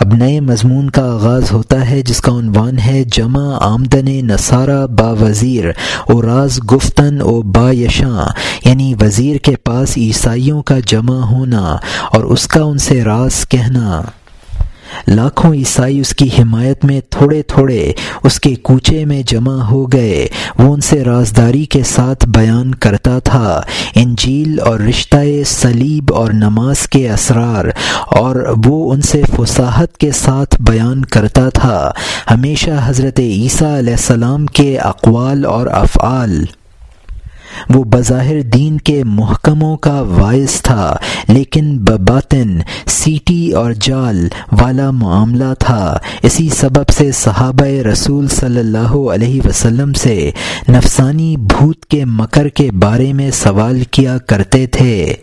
اب 0.00 0.14
نئے 0.14 0.40
مضمون 0.40 0.90
کا 0.90 1.02
آغاز 1.02 1.50
ہوتا 1.52 1.90
ہے، 1.90 2.02
جس 2.02 2.20
کا 2.20 2.32
عنوان 2.32 2.78
ہے 2.78 3.02
جمع 3.04 3.58
آمدن 3.60 4.08
نصارہ 4.26 4.86
با 4.86 5.10
وزیر، 5.20 5.64
او 6.08 6.20
راز 6.22 6.58
گفتن 6.72 7.20
او 7.20 7.42
با 7.42 7.72
یشاں 7.72 8.26
یعنی 8.64 8.94
وزیر 9.00 9.36
کے 9.36 9.56
پاس 9.56 9.96
عیسائیوں 9.96 10.62
کا 10.62 10.78
جمع 10.86 11.20
ہونا، 11.24 11.76
اور 12.12 12.24
اس 12.24 12.46
کا 12.48 12.62
ان 12.62 12.78
سے 12.78 13.02
راز 13.04 13.48
کہنا۔ 13.48 14.00
لاکھوں 15.08 15.54
عیسائی 15.54 16.00
اس 16.00 16.14
کی 16.14 16.28
حمایت 16.38 16.84
میں 16.84 17.00
تھوڑے 17.10 17.42
تھوڑے 17.42 17.92
اس 18.22 18.40
کے 18.40 18.54
کوچے 18.54 19.04
میں 19.04 19.22
جمع 19.26 19.62
ہو 19.62 19.92
گئے۔ 19.92 20.26
وہ 20.58 20.74
ان 20.74 20.80
سے 20.80 21.04
رازداری 21.04 21.64
کے 21.64 21.82
ساتھ 21.82 22.28
بیان 22.28 22.74
کرتا 22.74 23.18
تھا۔ 23.18 23.60
انجیل 23.94 24.60
اور 24.60 24.80
رشتہ 24.80 25.16
سلیب 25.46 26.14
اور 26.14 26.32
نماز 26.32 26.88
کے 26.88 27.10
اسرار 27.10 27.64
اور 28.10 28.36
وہ 28.64 28.92
ان 28.92 29.02
سے 29.02 29.22
فصاحت 29.36 29.98
کے 29.98 30.10
ساتھ 30.10 30.62
بیان 30.62 31.04
کرتا 31.04 31.48
تھا۔ 31.48 31.90
ہمیشہ 32.30 32.70
حضرت 32.84 33.20
عیسیٰ 33.20 33.78
علیہ 33.78 33.92
السلام 33.92 34.46
کے 34.46 34.78
اقوال 34.78 35.44
اور 35.44 35.66
افعال۔ 35.66 36.44
وہ 37.70 37.84
بظاہر 37.84 38.40
دین 38.42 38.78
کے 38.78 39.04
محکموں 39.04 39.76
کا 39.76 40.00
وائز 40.00 40.62
تھا، 40.62 40.96
لیکن 41.28 41.78
بباطن، 41.78 42.60
سیٹی 42.86 43.52
اور 43.52 43.72
جال 43.80 44.28
والا 44.60 44.90
معاملہ 44.90 45.54
تھا۔ 45.58 45.98
اسی 46.22 46.48
سبب 46.48 46.88
سے 46.88 47.12
صحابہ 47.12 47.66
رسول 47.66 48.28
صلی 48.28 48.60
اللہ 48.60 48.94
علیہ 49.12 49.40
وسلم 49.44 49.92
سے 49.92 50.30
نفسانی 50.68 51.36
بھوت 51.36 51.86
کے 51.86 52.04
مکر 52.04 52.48
کے 52.48 52.70
بارے 52.70 53.12
میں 53.12 53.30
سوال 53.30 53.82
کیا 53.90 54.18
کرتے 54.18 54.66
تھے۔ 54.66 55.14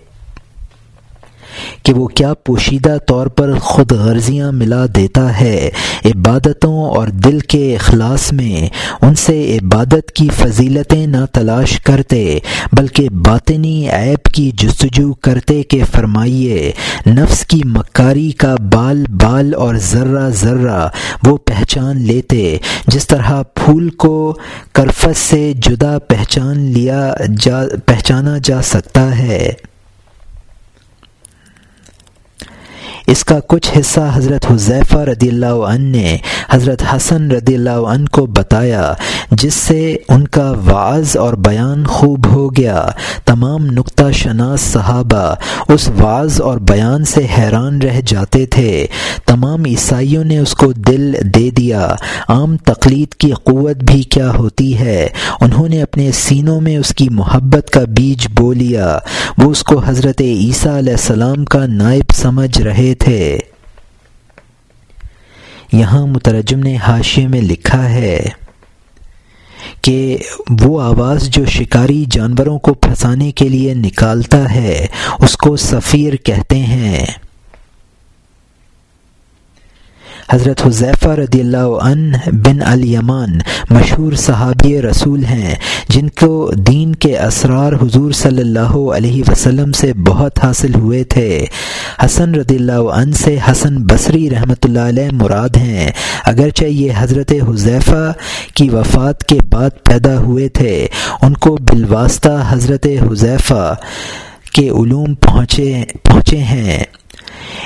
کہ 1.84 1.94
وہ 1.94 2.08
کیا 2.08 2.34
پوشیدہ 2.34 2.98
طور 3.08 3.28
پر 3.28 3.60
خود 3.60 3.92
غرضیاں 3.92 4.52
ملا 4.52 4.86
دیتا 4.96 5.40
ہے 5.40 5.70
عبادتوں 6.06 6.90
اور 6.90 7.08
دل 7.08 7.40
کے 7.40 7.76
اخلاص 7.76 8.34
میں۔ 8.34 8.68
ان 9.02 9.16
سے 9.16 9.58
عبادت 9.62 10.12
کی 10.12 10.28
فضیلتیں 10.38 11.08
نہ 11.08 11.26
تلاش 11.32 11.80
کرتے، 11.80 12.40
بلکہ 12.72 13.10
باطنی 13.10 13.90
عیب 13.90 14.26
کی 14.26 14.52
جستجو 14.54 15.14
کرتے 15.14 15.64
کہ 15.64 15.84
فرمائیے، 15.92 16.72
نفس 17.08 17.46
کی 17.46 17.62
مکاری 17.66 18.32
کا 18.32 18.56
بال 18.74 19.04
بال 19.10 19.54
اور 19.54 19.76
ذرہ 19.76 20.30
ذرہ 20.30 20.88
وہ 21.24 21.38
پہچان 21.38 22.02
لیتے۔ 22.02 22.58
جس 22.88 23.08
طرح 23.08 23.42
پھول 23.42 23.90
کو 23.90 24.38
کرفت 24.74 25.18
سے 25.18 25.54
جدا 25.56 25.98
پہچان 26.00 26.60
لیا 26.60 27.14
جا، 27.40 27.58
پہچانا 27.86 28.38
جا 28.44 28.62
سکتا 28.62 29.18
ہے۔ 29.18 29.54
اس 33.08 33.26
کا 33.26 33.40
کچھ 33.48 33.78
حصہ 33.80 34.00
حضرت 34.14 34.52
حضیفہ 34.52 34.98
رضی 34.98 35.30
اللہ 35.30 35.46
عنہ 35.46 35.98
نے 35.98 36.18
حضرت 36.52 36.84
حسن 36.96 37.32
رضی 37.32 37.56
اللہ 37.56 37.70
عنہ 37.70 38.06
کو 38.06 38.26
بتایا، 38.26 38.94
جس 39.32 39.54
سے 39.54 39.98
ان 40.10 40.28
کا 40.28 40.52
وعظ 40.52 41.18
اور 41.18 41.34
بیان 41.34 41.86
خوب 41.86 42.28
ہو 42.28 42.56
گیا۔ 42.56 42.90
تمام 43.26 43.66
نقطہ 43.66 44.12
شناس 44.12 44.62
صحابہ 44.62 45.36
اس 45.70 45.90
وعظ 45.90 46.42
اور 46.42 46.58
بیان 46.58 47.04
سے 47.04 47.28
حیران 47.38 47.82
رہ 47.82 48.02
جاتے 48.08 48.46
تھے۔ 48.46 48.88
تمام 49.26 49.66
عیسائیوں 49.66 50.24
نے 50.24 50.40
اس 50.40 50.56
کو 50.56 50.72
دل 50.72 51.14
دے 51.24 51.50
دیا۔ 51.50 51.96
عام 52.30 52.58
تقلید 52.58 53.14
کی 53.14 53.32
قوت 53.32 53.76
بھی 53.76 54.04
کیا 54.04 54.32
ہوتی 54.32 54.80
ہے۔ 54.80 55.08
انہوں 55.42 55.68
نے 55.70 55.82
اپنے 55.82 56.12
سینوں 56.12 56.62
میں 56.62 56.78
اس 56.78 56.90
کی 56.90 57.10
محبت 57.10 57.70
کا 57.70 57.82
بیج 57.88 58.28
بو 58.38 58.54
لیا۔ 58.54 58.98
وہ 59.38 59.52
اس 59.52 59.64
کو 59.64 59.82
حضرت 59.86 60.22
عیسیٰ 60.22 60.78
علیہ 60.78 60.94
السلام 60.94 61.46
کا 61.46 61.66
نائب 61.66 62.14
سمجھ 62.14 62.62
رہے 62.62 62.94
تھے۔ 63.00 63.38
یہاں 65.74 66.08
مترجم 66.08 66.60
نے 66.60 66.78
حاشے 66.78 67.28
میں 67.28 67.42
لکھا 67.42 67.90
ہے 67.90 68.26
کہ 69.82 70.18
وہ 70.62 70.82
آواز 70.82 71.30
جو 71.30 71.46
شکاری 71.46 72.06
جانوروں 72.12 72.60
کو 72.60 72.74
پھنسانے 72.74 73.32
کے 73.32 73.50
لیے 73.50 73.74
نکالتا 73.74 74.56
ہے، 74.56 74.88
اس 75.20 75.38
کو 75.38 75.56
سفیر 75.56 76.16
کہتے 76.16 76.56
ہیں۔ 76.56 77.06
حضرت 80.30 80.66
حضیفہ 80.66 81.10
رضی 81.10 81.40
اللہ 81.40 81.84
عنہ 81.84 82.18
بن 82.28 82.62
الیمان 82.66 83.38
مشہور 83.70 84.14
صحابی 84.14 84.82
رسول 84.82 85.24
ہیں، 85.26 85.56
جن 85.90 86.10
کو 86.10 86.52
دین 86.58 86.96
کے 86.96 87.18
اسرار 87.20 87.74
حضور 87.74 88.12
صلی 88.12 88.42
اللہ 88.42 88.76
علیہ 88.96 89.24
وسلم 89.28 89.72
سے 89.72 89.94
بہت 89.94 90.44
حاصل 90.44 90.76
ہوئے 90.76 91.04
تھے۔ 91.04 91.46
حسن 92.06 92.36
رضی 92.36 92.56
اللہ 92.56 92.90
عنہ 92.94 93.16
سے 93.16 93.38
حسن 93.52 93.78
بصری 93.78 94.30
رحمۃ 94.30 94.64
اللہ 94.64 94.80
علیہ 94.80 95.10
مراد 95.12 95.58
ہیں۔ 95.58 95.92
اگرچہ 96.26 96.66
یہ 96.66 96.92
حضرت 96.98 97.34
حضیفہ 97.50 98.12
کی 98.54 98.70
وفات 98.70 99.24
کے 99.24 99.38
بعد 99.52 99.70
پیدا 99.84 100.18
ہوئے 100.18 100.50
تھے، 100.50 100.88
ان 101.22 101.34
کو 101.34 101.58
بالواسطہ 101.62 102.44
حضرت 102.50 102.88
حضیفہ 103.02 103.76
کے 104.54 104.70
علوم 104.70 105.14
پہنچے 105.16 105.84
پہنچے 106.04 106.38
ہیں۔ 106.38 106.84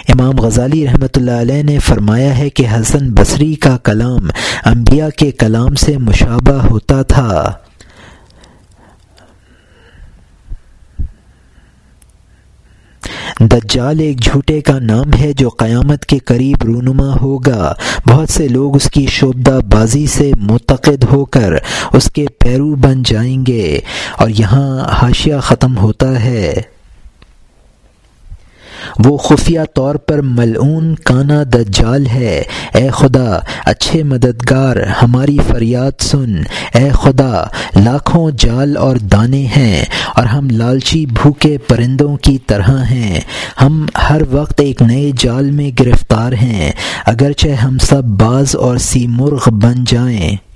امام 0.08 0.40
غزالی 0.40 0.86
رحمۃ 0.88 1.16
اللہ 1.16 1.32
علیہ 1.32 1.64
نے 1.64 1.80
فرمایا 1.80 2.38
ہے 2.38 2.50
کہ 2.50 2.66
حسن 2.68 3.10
بصری 3.10 3.56
کا 3.56 3.78
کلام 3.78 4.30
انبیاء 4.66 5.10
کے 5.10 5.32
کلام 5.32 5.76
سے 5.76 5.98
مشابہ 5.98 6.68
ہوتا 6.68 7.02
تھا۔ 7.02 7.52
دجال 13.40 14.00
ایک 14.00 14.22
جھوٹے 14.22 14.62
کا 14.62 14.80
نام 14.80 15.14
ہے 15.20 15.34
جو 15.34 15.50
قیامت 15.50 16.06
کے 16.06 16.18
قریب 16.18 16.64
رونما 16.64 17.16
ہوگا۔ 17.22 17.74
بہت 18.08 18.30
سے 18.30 18.48
لوگ 18.48 18.76
اس 18.76 18.90
کی 18.90 19.06
شعبہ 19.06 19.60
بازی 19.72 20.08
سے 20.08 20.32
متقد 20.42 21.04
ہو 21.12 21.26
کر 21.26 21.54
اس 21.94 22.12
کے 22.12 22.26
پیرو 22.40 22.76
بن 22.76 23.04
جائیں 23.04 23.46
گے 23.48 23.80
اور 24.18 24.30
یہاں 24.30 24.80
حاشیہ 24.88 25.36
ختم 25.44 25.78
ہوتا 25.78 26.24
ہے۔ 26.24 26.54
وہ 29.06 29.18
خفیہ 29.18 29.60
طور 29.74 29.96
پر 29.96 30.22
ملعون 30.22 30.96
کانا 30.96 31.44
دجال 31.44 32.08
ہے۔ 32.08 32.44
اے 32.74 32.90
خدا، 32.90 33.40
اچھے 33.66 34.04
مددگار، 34.04 34.76
ہماری 35.02 35.38
فریاد 35.48 36.02
سن۔ 36.02 36.36
اے 36.74 36.90
خدا، 36.94 37.44
لاکھوں 37.76 38.32
جال 38.38 38.78
اور 38.78 38.96
دانے 38.96 39.46
ہیں 39.58 39.86
اور 40.16 40.26
ہم 40.26 40.48
لالچی 40.50 41.06
بھوکے 41.06 41.58
پرندوں 41.58 42.18
کی 42.18 42.38
طرح 42.48 42.84
ہیں۔ 42.84 43.20
ہم 43.62 43.86
ہر 44.10 44.22
وقت 44.32 44.62
ایک 44.62 44.82
نئے 44.82 45.12
جال 45.18 45.52
میں 45.52 45.72
گرفتار 45.80 46.32
ہیں۔ 46.32 46.72
اگرچہ 47.06 47.48
ہم 47.48 47.78
سب 47.78 48.04
باز 48.04 48.56
اور 48.56 48.78
سی 48.78 49.08
مرغ 49.08 49.50
بن 49.50 49.84
جائیں۔ 49.88 50.51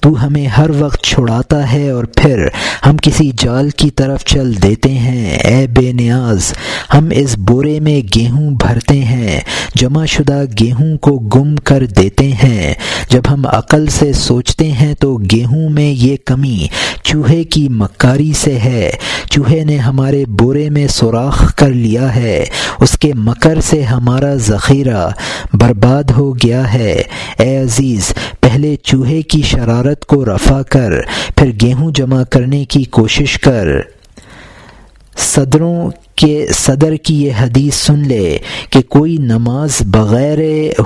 تو 0.00 0.26
ہمیں 0.26 0.46
ہر 0.46 0.70
وقت 0.78 1.04
چھڑاتا 1.04 1.72
ہے 1.72 1.90
اور 1.90 2.04
پھر 2.04 2.48
ہم 2.86 2.96
کسی 3.02 3.30
جال 3.38 3.70
کی 3.70 3.90
طرف 3.90 4.24
چل 4.24 4.62
دیتے 4.62 4.90
ہیں۔ 4.90 5.36
اے 5.36 5.66
بے 5.66 5.92
نیاز، 5.92 6.52
ہم 6.94 7.08
اس 7.10 7.38
بورے 7.38 7.80
میں 7.80 8.00
گیہوں 8.14 8.50
بھرتے 8.50 9.00
ہیں، 9.00 9.40
جمع 9.74 10.04
شدہ 10.04 10.42
گیہوں 10.60 10.98
کو 10.98 11.18
گم 11.18 11.56
کر 11.56 11.86
دیتے 11.86 12.32
ہیں۔ 12.32 12.74
جب 13.10 13.22
ہم 13.30 13.46
عقل 13.46 13.86
سے 13.86 14.12
سوچتے 14.12 14.70
ہیں 14.72 14.94
تو 14.94 15.16
گیہوں 15.16 15.70
میں 15.70 15.90
یہ 15.90 16.16
کمی 16.24 16.66
چوہے 17.02 17.44
کی 17.44 17.68
مکاری 17.68 18.32
سے 18.32 18.58
ہے۔ 18.58 18.90
چوہے 19.30 19.64
نے 19.64 19.76
ہمارے 19.76 20.24
بورے 20.28 20.70
میں 20.70 20.86
سوراخ 20.86 21.54
کر 21.54 21.68
لیا 21.68 22.16
ہے، 22.16 22.44
اس 22.80 22.98
کے 22.98 23.12
مکر 23.14 23.60
سے 23.60 23.82
ہمارا 23.82 24.34
ذخیرہ 24.34 25.08
برباد 25.52 26.10
ہو 26.10 26.36
گیا 26.36 26.72
ہے۔ 26.72 27.02
اے 27.38 27.58
عزیز، 27.58 28.12
پہلے 28.40 28.76
چوہے 28.82 29.22
کی 29.22 29.42
شرارت 29.42 29.87
کو 29.94 30.24
رفع 30.24 30.62
کر 30.62 30.92
پھر 31.36 31.50
گیہوں 31.62 31.90
جمع 31.92 32.22
کرنے 32.22 32.64
کی 32.64 32.84
کوشش 32.84 33.38
کر۔ 33.38 33.68
صدروں 35.16 35.90
کہ 36.18 36.46
صدر 36.54 36.96
کی 36.96 37.22
یہ 37.22 37.32
حدیث 37.40 37.74
سن 37.74 37.98
لے 38.08 38.38
کہ 38.70 38.82
کوئی 38.82 39.16
نماز 39.16 39.70
بغیر 39.86 40.38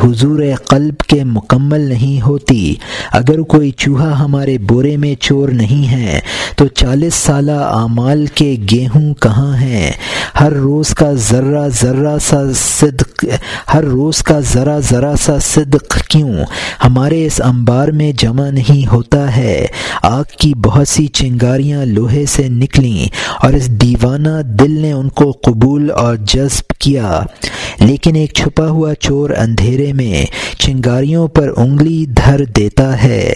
حضور 0.04 0.38
قلب 0.68 1.00
کے 1.00 1.24
مکمل 1.24 1.80
نہیں 1.80 2.20
ہوتی۔ 2.20 2.74
اگر 3.12 3.42
کوئی 3.42 3.70
چوہا 3.70 4.24
ہمارے 4.24 4.58
بورے 4.58 4.96
میں 4.96 5.14
چور 5.20 5.48
نہیں 5.48 5.90
ہے، 5.90 6.20
تو 6.56 6.66
چالیس 6.66 7.14
سالہ 7.14 7.50
اعمال 7.52 8.26
کے 8.26 8.56
گیہوں 8.70 9.14
کہاں 9.14 9.56
ہیں؟ 9.56 9.90
ہر 10.40 10.52
روز 10.52 10.88
کا 10.88 11.12
ذرہ 11.12 11.68
ذرہ 11.68 12.18
سا 12.18 12.42
صدق، 12.56 13.24
ہر 13.74 13.84
روز 13.84 14.22
کا 14.22 14.40
ذرا 14.40 14.78
ذرا 14.78 15.14
سا 15.20 15.38
صدق 15.38 15.98
کیوں؟ 16.08 16.34
ہمارے 16.84 17.26
اس 17.26 17.40
انبار 17.44 17.88
میں 17.88 18.12
جمع 18.12 18.50
نہیں 18.50 18.92
ہوتا 18.92 19.36
ہے۔ 19.36 19.66
آگ 20.02 20.24
کی 20.38 20.52
بہت 20.54 20.88
سی 20.88 21.06
چنگاریاں 21.06 21.84
لوہے 21.84 22.26
سے 22.26 22.48
نکلیں 22.48 23.08
اور 23.42 23.52
اس 23.52 23.68
دیوانہ 23.68 24.42
دل 24.44 24.70
نے 24.70 24.92
ان 24.92 25.08
کو 25.08 25.21
کو 25.22 25.32
قبول 25.42 25.90
اور 25.90 26.16
جذب 26.16 26.70
کیا۔ 26.78 27.20
لیکن 27.80 28.16
ایک 28.16 28.32
چھپا 28.32 28.66
ہوا 28.66 28.94
چور 28.94 29.30
اندھیرے 29.30 29.92
میں 29.92 30.26
چنگاریوں 30.58 31.28
پر 31.28 31.50
انگلی 31.56 32.06
دھر 32.06 32.44
دیتا 32.44 33.02
ہے۔ 33.02 33.32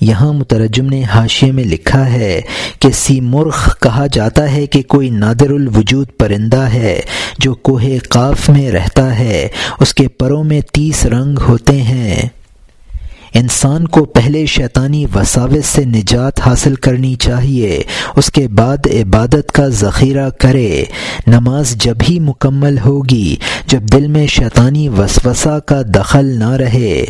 یہاں 0.00 0.32
مترجم 0.32 0.86
نے 0.86 1.02
حاشیے 1.02 1.52
میں 1.52 1.64
لکھا 1.64 2.12
ہے 2.12 2.40
کہ 2.78 2.90
سی 2.90 3.20
مرخ 3.20 3.80
کہا 3.80 4.06
جاتا 4.12 4.52
ہے 4.52 4.66
کہ 4.66 4.82
کوئی 4.82 5.10
نادر 5.10 5.50
الوجود 5.50 6.06
پرندہ 6.18 6.60
ہے 6.60 7.00
جو 7.38 7.54
کوہ 7.54 7.82
قاف 8.08 8.48
میں 8.48 8.70
رہتا 8.70 9.18
ہے، 9.18 9.48
اس 9.80 9.94
کے 9.94 10.08
پروں 10.08 10.44
میں 10.44 10.60
تیس 10.72 11.06
رنگ 11.06 11.38
ہوتے 11.48 11.82
ہیں۔ 11.82 12.28
انسان 13.34 13.88
کو 13.88 14.04
پہلے 14.04 14.46
شیطانی 14.46 15.06
وساوت 15.14 15.64
سے 15.64 15.84
نجات 15.84 16.40
حاصل 16.40 16.74
کرنی 16.74 17.14
چاہیے، 17.14 17.82
اس 18.16 18.30
کے 18.30 18.48
بعد 18.48 18.76
عبادت 18.86 19.52
کا 19.52 19.68
ذخیرہ 19.68 20.30
کرے۔ 20.30 20.84
نماز 21.26 21.76
جب 21.76 21.96
ہی 22.08 22.20
مکمل 22.20 22.78
ہوگی، 22.84 23.36
جب 23.66 23.80
دل 23.82 24.06
میں 24.06 24.26
شیطانی 24.26 24.88
وسوسہ 24.88 25.58
کا 25.58 25.82
دخل 25.82 26.26
نہ 26.38 26.50
رہے۔ 26.50 27.04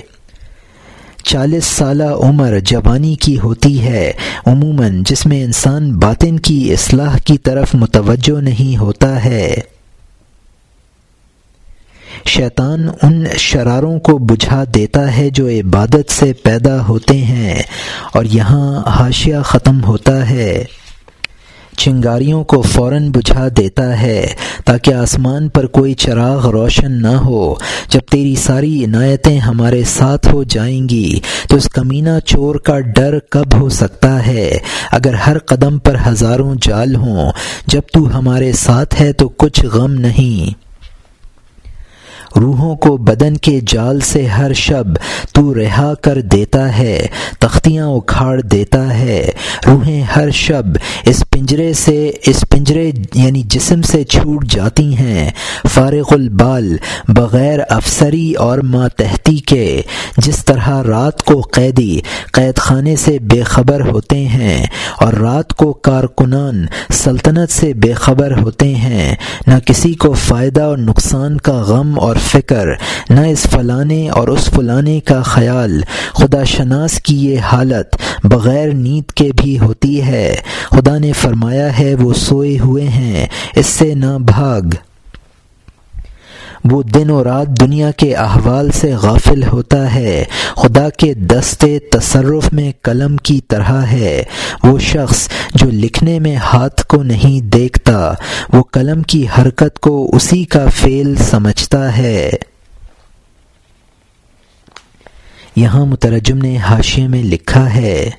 چالیس 1.25 1.65
سالہ 1.65 2.05
عمر 2.05 2.59
جوانی 2.59 3.15
کی 3.15 3.39
ہوتی 3.39 3.81
ہے، 3.81 4.13
عموماً 4.47 5.03
جس 5.07 5.27
میں 5.27 5.45
انسان 5.45 5.99
باطن 5.99 6.39
کی 6.39 6.73
اصلاح 6.73 7.19
کی 7.19 7.39
طرف 7.39 7.75
متوجہ 7.75 8.41
نہیں 8.41 8.77
ہوتا 8.77 9.25
ہے۔ 9.25 9.55
شیطان 12.27 12.89
ان 13.03 13.25
شراروں 13.39 13.99
کو 13.99 14.17
بجھا 14.19 14.63
دیتا 14.75 15.17
ہے 15.17 15.29
جو 15.31 15.49
عبادت 15.49 16.13
سے 16.13 16.33
پیدا 16.33 16.77
ہوتے 16.89 17.17
ہیں، 17.17 17.63
اور 18.15 18.25
یہاں 18.25 18.83
حاشیہ 18.91 19.41
ختم 19.45 19.85
ہوتا 19.85 20.31
ہے۔ 20.31 20.65
چنگاریوں 21.77 22.43
کو 22.45 22.61
فوراً 22.63 23.11
بجھا 23.11 23.47
دیتا 23.57 24.01
ہے 24.01 24.27
تاکہ 24.65 24.95
آسمان 24.95 25.49
پر 25.49 25.67
کوئی 25.67 25.95
چراغ 25.95 26.47
روشن 26.49 27.01
نہ 27.03 27.15
ہو۔ 27.17 27.55
جب 27.89 28.01
تیری 28.11 28.35
ساری 28.35 28.85
عنایتیں 28.85 29.39
ہمارے 29.39 29.83
ساتھ 29.85 30.29
ہو 30.29 30.43
جائیں 30.43 30.89
گی، 30.89 31.21
تو 31.49 31.57
اس 31.57 31.69
کمینہ 31.69 32.19
چور 32.25 32.55
کا 32.55 32.79
ڈر 32.81 33.19
کب 33.31 33.61
ہو 33.61 33.69
سکتا 33.69 34.27
ہے؟ 34.27 34.59
اگر 34.93 35.15
ہر 35.27 35.39
قدم 35.39 35.79
پر 35.79 35.97
ہزاروں 36.07 36.55
جال 36.63 36.95
ہوں، 36.95 37.33
جب 37.67 37.83
تو 37.93 38.19
ہمارے 38.19 38.53
ساتھ 38.53 39.01
ہے 39.01 39.13
تو 39.13 39.29
کچھ 39.29 39.65
غم 39.65 39.93
نہیں۔ 39.93 40.64
روحوں 42.37 42.77
کو 42.77 42.97
بدن 42.97 43.37
کے 43.37 43.61
جال 43.67 44.01
سے 44.01 44.27
ہر 44.27 44.53
شب 44.53 44.85
تو 45.33 45.55
رہا 45.55 45.95
کر 45.95 46.21
دیتا 46.21 46.79
ہے، 46.79 47.07
تختیاں 47.39 47.87
اکھاڑ 47.87 48.41
دیتا 48.41 48.99
ہے۔ 48.99 49.31
روحیں 49.67 50.03
ہر 50.03 50.31
شب 50.31 50.65
اس 51.05 51.25
پنجرے 51.31 51.73
سے، 51.73 52.13
اس 52.27 52.45
پنجرے 52.51 52.91
یعنی 53.15 53.43
جسم 53.47 53.83
سے 53.83 54.05
چھوٹ 54.05 54.45
جاتی 54.47 54.97
ہیں۔ 54.97 55.31
فارغ 55.75 56.15
البال 56.15 56.77
بغیر 57.09 57.59
افسری 57.69 58.33
اور 58.33 58.59
ماتحتی 58.59 59.37
کے، 59.37 59.83
جس 60.17 60.45
طرح 60.45 60.83
رات 60.83 61.23
کو 61.23 61.41
قیدی 61.41 62.01
قید 62.33 62.57
خانے 62.57 62.97
سے 62.97 63.19
بے 63.19 63.43
خبر 63.43 63.81
ہوتے 63.81 64.25
ہیں 64.25 64.67
اور 65.01 65.13
رات 65.13 65.55
کو 65.55 65.73
کارکنان 65.73 66.67
سلطنت 66.93 67.53
سے 67.53 67.75
بے 67.75 67.93
خبر 67.93 68.39
ہوتے 68.39 68.75
ہیں۔ 68.75 69.15
نہ 69.47 69.59
کسی 69.67 69.95
کو 69.95 70.13
فائدہ 70.13 70.63
اور 70.63 70.79
نقصان 70.79 71.39
کا 71.39 71.53
غم 71.53 72.01
اور 72.01 72.17
فکر، 72.25 72.67
نہ 73.11 73.21
اس 73.21 73.47
فلانے 73.51 74.09
اور 74.09 74.29
اس 74.29 74.51
فلانے 74.51 75.01
کا 75.01 75.23
خیال۔ 75.23 75.81
خدا 76.13 76.45
شناس 76.45 77.01
کی 77.01 77.31
یہ 77.31 77.41
حالت 77.41 77.97
بغیر 78.25 78.69
نیند 78.69 79.11
کے 79.11 79.31
بھی 79.37 79.59
ہوتی 79.59 80.03
ہے۔ 80.03 80.35
خدا 80.71 80.99
نے 80.99 81.13
فرمایا 81.13 81.79
ہے، 81.79 81.95
وہ 81.95 82.15
سوئے 82.15 82.59
ہوئے 82.59 82.89
ہیں، 82.89 83.27
اس 83.57 83.67
سے 83.67 83.95
نہ 83.95 84.19
بھاگ۔ 84.19 84.75
وہ 86.65 86.83
دن 86.83 87.11
و 87.11 87.25
رات 87.25 87.47
دنیا 87.47 87.91
کے 87.91 88.15
احوال 88.15 88.71
سے 88.71 88.95
غافل 88.95 89.43
ہوتا 89.43 89.95
ہے۔ 89.95 90.25
خدا 90.57 90.89
کے 90.91 91.15
دستے 91.15 91.79
تصرف 91.79 92.53
میں 92.53 92.73
قلم 92.83 93.17
کی 93.17 93.41
طرح 93.41 93.83
ہے۔ 93.83 94.23
وہ 94.63 94.79
شخص 94.79 95.29
جو 95.55 95.67
لکھنے 95.71 96.19
میں 96.19 96.37
ہاتھ 96.37 96.87
کو 96.87 97.03
نہیں 97.03 97.41
دیکھتا، 97.41 98.15
وہ 98.53 98.63
قلم 98.63 99.03
کی 99.03 99.27
حرکت 99.39 99.79
کو 99.81 100.11
اسی 100.13 100.45
کا 100.45 100.69
فعل 100.69 101.17
سمجھتا 101.17 101.97
ہے۔ 101.97 102.31
یہاں 105.57 105.87
مترجم 105.87 106.39
نے 106.39 106.57
حاشیے 106.57 107.09
میں 107.09 107.23
لکھا 107.23 107.75
ہے۔ 107.75 108.11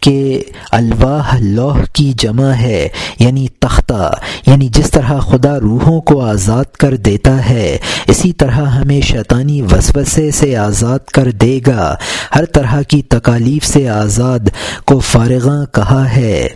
کہ 0.00 0.42
الواح 0.70 1.36
لوح 1.40 1.78
کی 1.92 2.12
جمع 2.18 2.50
ہے 2.50 2.88
یعنی 3.18 3.46
تختہ 3.60 4.14
یعنی 4.46 4.68
جس 4.68 4.90
طرح 4.90 5.20
خدا 5.20 5.60
روحوں 5.60 6.00
کو 6.00 6.20
آزاد 6.20 6.64
کر 6.64 6.96
دیتا 6.96 7.48
ہے، 7.48 7.78
اسی 8.06 8.32
طرح 8.32 8.50
ہمیں 8.50 9.00
شیطانی 9.00 9.62
وسوسے 9.62 10.30
سے 10.30 10.56
آزاد 10.56 10.98
کر 10.98 11.30
دے 11.30 11.60
گا۔ 11.66 11.96
ہر 12.34 12.44
طرح 12.44 12.82
کی 12.82 13.02
تکالیف 13.02 13.66
سے 13.66 13.88
آزاد 13.88 14.40
کو 14.84 14.98
فارغاں 14.98 15.64
کہا 15.74 16.16
ہے۔ 16.16 16.48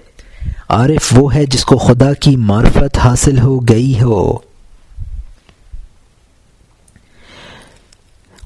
عارف 0.69 1.13
وہ 1.17 1.35
ہے 1.35 1.47
جس 1.47 1.65
کو 1.65 1.77
خدا 1.77 2.13
کی 2.13 2.37
معرفت 2.37 2.99
حاصل 2.99 3.39
ہو 3.39 3.61
گئی 3.61 4.01
ہو۔ 4.03 4.54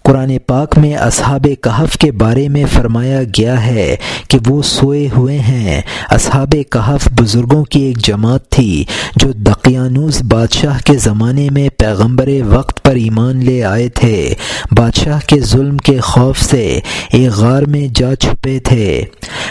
قرآن 0.08 0.38
پاک 0.46 0.78
میں 0.78 0.94
اصحاب 0.94 1.46
کہف 1.60 1.98
کے 1.98 2.12
بارے 2.12 2.48
میں 2.48 2.64
فرمایا 2.72 3.22
گیا 3.22 3.66
ہے 3.66 3.96
کہ 4.28 4.38
وہ 4.46 4.62
سوئے 4.62 5.08
ہوئے 5.16 5.38
ہیں۔ 5.38 5.80
اصحاب 6.10 6.54
کہف 6.70 7.08
بزرگوں 7.12 7.64
کی 7.64 7.80
ایک 7.80 7.98
جماعت 7.98 8.50
تھی 8.50 8.84
جو 9.16 9.32
دقیانوس 9.32 10.22
بادشاہ 10.22 10.78
کے 10.84 10.94
زمانے 10.94 11.48
میں 11.50 11.68
پیغمبر 11.68 12.28
وقت 12.46 12.82
پر 12.82 12.94
ایمان 12.94 13.44
لے 13.44 13.64
آئے 13.64 13.88
تھے۔ 13.88 14.34
بادشاہ 14.72 15.20
کے 15.26 15.40
ظلم 15.40 15.76
کے 15.76 16.00
خوف 16.00 16.38
سے 16.40 16.80
ایک 17.12 17.30
غار 17.30 17.62
میں 17.62 17.88
جا 17.94 18.14
چھپے 18.14 18.58
تھے۔ 18.58 19.04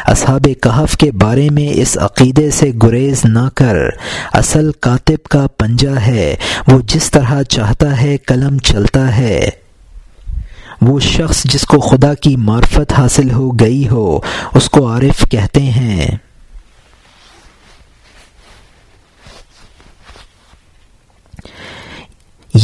اصحاب 0.05 0.47
کہف 0.61 0.97
کے 0.97 1.11
بارے 1.11 1.49
میں 1.51 1.69
اس 1.73 1.97
عقیدے 2.01 2.51
سے 2.51 2.71
گریز 2.83 3.21
نہ 3.25 3.49
کر۔ 3.55 3.77
اصل 4.33 4.71
کاتب 4.79 5.23
کا 5.23 5.47
پنجہ 5.57 5.99
ہے۔ 6.07 6.35
وہ 6.67 6.79
جس 6.87 7.11
طرح 7.11 7.43
چاہتا 7.43 8.01
ہے 8.01 8.17
قلم 8.17 8.57
چلتا 8.57 9.17
ہے۔ 9.17 9.49
وہ 10.81 10.99
شخص 10.99 11.43
جس 11.43 11.61
کو 11.61 11.79
خدا 11.79 12.13
کی 12.13 12.35
معرفت 12.35 12.93
حاصل 12.93 13.31
ہو 13.31 13.49
گئی 13.59 13.89
ہو، 13.89 14.19
اس 14.53 14.69
کو 14.69 14.87
عارف 14.87 15.29
کہتے 15.31 15.61
ہیں۔ 15.61 16.26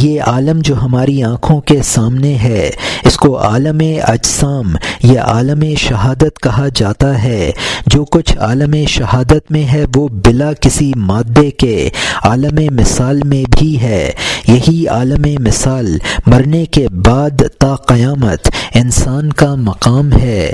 یہ 0.00 0.22
عالم 0.22 0.58
جو 0.60 0.74
ہماری 0.76 1.22
آنکھوں 1.22 1.60
کے 1.60 1.82
سامنے 1.84 2.34
ہے، 2.34 2.70
اس 3.04 3.16
کو 3.16 3.38
عالم 3.38 3.80
اجسام 4.02 4.76
یا 5.02 5.22
عالم 5.22 5.64
شہادت 5.78 6.40
کہا 6.42 6.66
جاتا 6.74 7.22
ہے۔ 7.22 7.50
جو 7.86 8.04
کچھ 8.04 8.38
عالم 8.38 8.74
شہادت 8.88 9.50
میں 9.50 9.72
ہے، 9.72 9.84
وہ 9.96 10.08
بلا 10.08 10.52
کسی 10.52 10.92
مادے 10.96 11.50
کے 11.50 11.90
عالم 12.24 12.74
مثال 12.74 13.20
میں 13.24 13.44
بھی 13.58 13.80
ہے۔ 13.80 14.10
یہی 14.48 14.88
عالم 14.88 15.42
مثال 15.42 15.98
مرنے 16.26 16.66
کے 16.66 16.88
بعد 16.88 17.42
تا 17.58 17.74
قیامت 17.74 18.50
انسان 18.74 19.32
کا 19.32 19.54
مقام 19.54 20.12
ہے۔ 20.12 20.52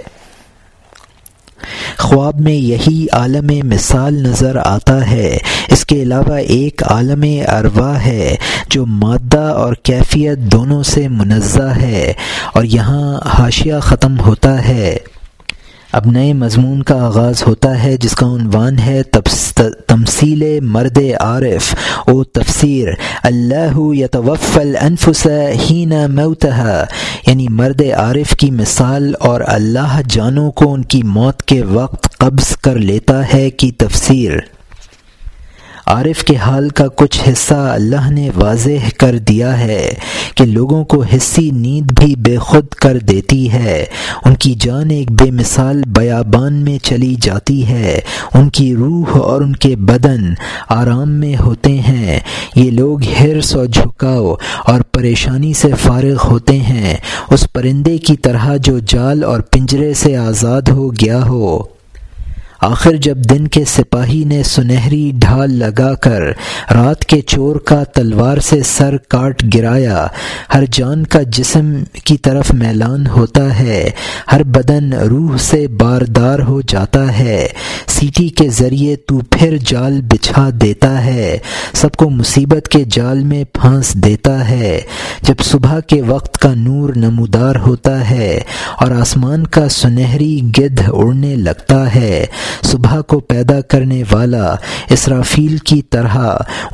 خواب 1.98 2.40
میں 2.40 2.54
یہی 2.54 3.06
عالم 3.12 3.68
مثال 3.68 4.14
نظر 4.14 4.56
آتا 4.64 5.10
ہے۔ 5.10 5.38
اس 5.68 5.86
کے 5.86 6.02
علاوہ 6.02 6.34
ایک 6.34 6.82
عالم 6.84 7.24
اروا 7.48 8.04
ہے 8.04 8.34
جو 8.70 8.86
مادہ 8.86 9.40
اور 9.40 9.74
کیفیت 9.74 10.38
دونوں 10.38 10.82
سے 10.82 11.08
منزہ 11.08 11.62
ہے 11.62 12.12
اور 12.54 12.64
یہاں 12.64 13.20
حاشیہ 13.24 13.74
ختم 13.82 14.20
ہوتا 14.20 14.68
ہے۔ 14.68 14.96
اب 15.92 16.06
نئے 16.06 16.32
مضمون 16.32 16.82
کا 16.82 17.06
آغاز 17.06 17.42
ہوتا 17.46 17.82
ہے، 17.82 17.96
جس 17.96 18.12
کا 18.12 18.26
عنوان 18.26 18.78
ہے 18.78 19.02
تمثیل 19.86 20.60
مرد 20.60 20.98
عارف۔ 21.20 21.74
او 22.06 22.24
تفسیر، 22.24 22.88
اللہ 23.22 23.78
یتوف 23.94 24.56
الانفس 24.56 25.26
ہین 25.70 25.92
موتہ 26.08 26.84
یعنی 27.26 27.46
مرد 27.48 27.82
عارف 27.96 28.36
کی 28.36 28.50
مثال 28.50 29.12
اور 29.18 29.40
اللہ 29.46 30.00
جانوں 30.08 30.50
کو 30.52 30.72
ان 30.72 30.84
کی 30.84 31.02
موت 31.02 31.42
کے 31.42 31.62
وقت 31.62 32.18
قبض 32.18 32.56
کر 32.56 32.74
لیتا 32.74 33.32
ہے 33.34 33.50
کی 33.50 33.70
تفسیر۔ 33.70 34.30
عارف 35.90 36.24
کے 36.24 36.36
حال 36.36 36.68
کا 36.68 36.86
کچھ 36.96 37.28
حصہ 37.28 37.54
اللہ 37.54 38.10
نے 38.10 38.30
واضح 38.34 38.88
کر 38.98 39.18
دیا 39.18 39.60
ہے 39.60 39.94
کہ 40.34 40.44
لوگوں 40.44 40.84
کو 40.84 41.02
حصی 41.02 41.50
نیند 41.50 41.92
بھی 41.92 42.14
بے 42.16 42.36
خود 42.36 42.66
کر 42.68 42.98
دیتی 42.98 43.52
ہے۔ 43.52 43.84
ان 44.24 44.34
کی 44.34 44.54
جان 44.54 44.90
ایک 44.90 45.12
بے 45.12 45.30
مثال 45.30 45.82
بیابان 45.86 46.52
میں 46.54 46.78
چلی 46.84 47.14
جاتی 47.20 47.66
ہے۔ 47.66 48.00
ان 48.34 48.50
کی 48.50 48.74
روح 48.74 49.18
اور 49.18 49.40
ان 49.40 49.56
کے 49.56 49.76
بدن 49.76 50.34
آرام 50.68 51.10
میں 51.10 51.36
ہوتے 51.40 51.72
ہیں۔ 51.72 52.20
یہ 52.56 52.70
لوگ 52.70 52.98
ہرس 53.20 53.56
اور 53.56 53.66
جھکاؤ 53.66 54.34
اور 54.64 54.80
پریشانی 54.92 55.52
سے 55.52 55.68
فارغ 55.82 56.16
ہوتے 56.24 56.58
ہیں۔ 56.58 56.96
اس 57.30 57.52
پرندے 57.52 57.98
کی 57.98 58.16
طرح 58.16 58.56
جو 58.56 58.78
جال 58.78 59.24
اور 59.24 59.40
پنجرے 59.40 59.94
سے 59.94 60.16
آزاد 60.16 60.62
ہو 60.62 60.90
گیا 60.90 61.26
ہو۔ 61.26 61.79
آخر 62.60 62.96
جب 62.96 63.16
دن 63.16 63.48
کے 63.48 63.64
سپاہی 63.64 64.24
نے 64.24 64.42
سنہری 64.42 65.10
ڈھال 65.14 65.52
لگا 65.54 65.94
کر 65.94 66.22
رات 66.70 67.04
کے 67.04 67.20
چور 67.20 67.56
کا 67.56 67.84
تلوار 67.84 68.38
سے 68.38 68.62
سر 68.62 68.96
کاٹ 69.08 69.42
گرایا، 69.54 70.06
ہر 70.54 70.64
جان 70.72 71.06
کا 71.06 71.22
جسم 71.22 71.72
کی 72.04 72.16
طرف 72.16 72.52
میلان 72.54 73.06
ہوتا 73.06 73.58
ہے، 73.58 73.90
ہر 74.32 74.42
بدن 74.42 74.92
روح 74.92 75.36
سے 75.36 75.66
باردار 75.68 76.38
ہو 76.38 76.60
جاتا 76.60 77.18
ہے، 77.18 77.48
سیٹی 77.86 78.28
کے 78.28 78.48
ذریعے 78.48 78.96
تو 78.96 79.18
پھر 79.30 79.56
جال 79.66 80.00
بچھا 80.02 80.48
دیتا 80.60 81.04
ہے، 81.04 81.38
سب 81.72 81.92
کو 81.92 82.10
مصیبت 82.10 82.68
کے 82.68 82.84
جال 82.90 83.24
میں 83.24 83.44
پھانس 83.52 83.94
دیتا 83.94 84.48
ہے۔ 84.48 84.80
جب 85.22 85.42
صبح 85.42 85.80
کے 85.80 86.02
وقت 86.02 86.38
کا 86.38 86.54
نور 86.54 86.90
نمودار 86.96 87.56
ہوتا 87.56 88.10
ہے 88.10 88.40
اور 88.80 88.90
آسمان 88.90 89.46
کا 89.46 89.68
سنہری 89.68 90.40
گدھ 90.58 90.82
اڑنے 90.86 91.34
لگتا 91.36 91.94
ہے 91.94 92.26
صبح 92.62 93.00
کو 93.00 93.20
پیدا 93.20 93.60
کرنے 93.60 94.02
والا 94.12 94.54
اسرافیل 94.90 95.58
کی 95.58 95.82
طرح 95.82 96.16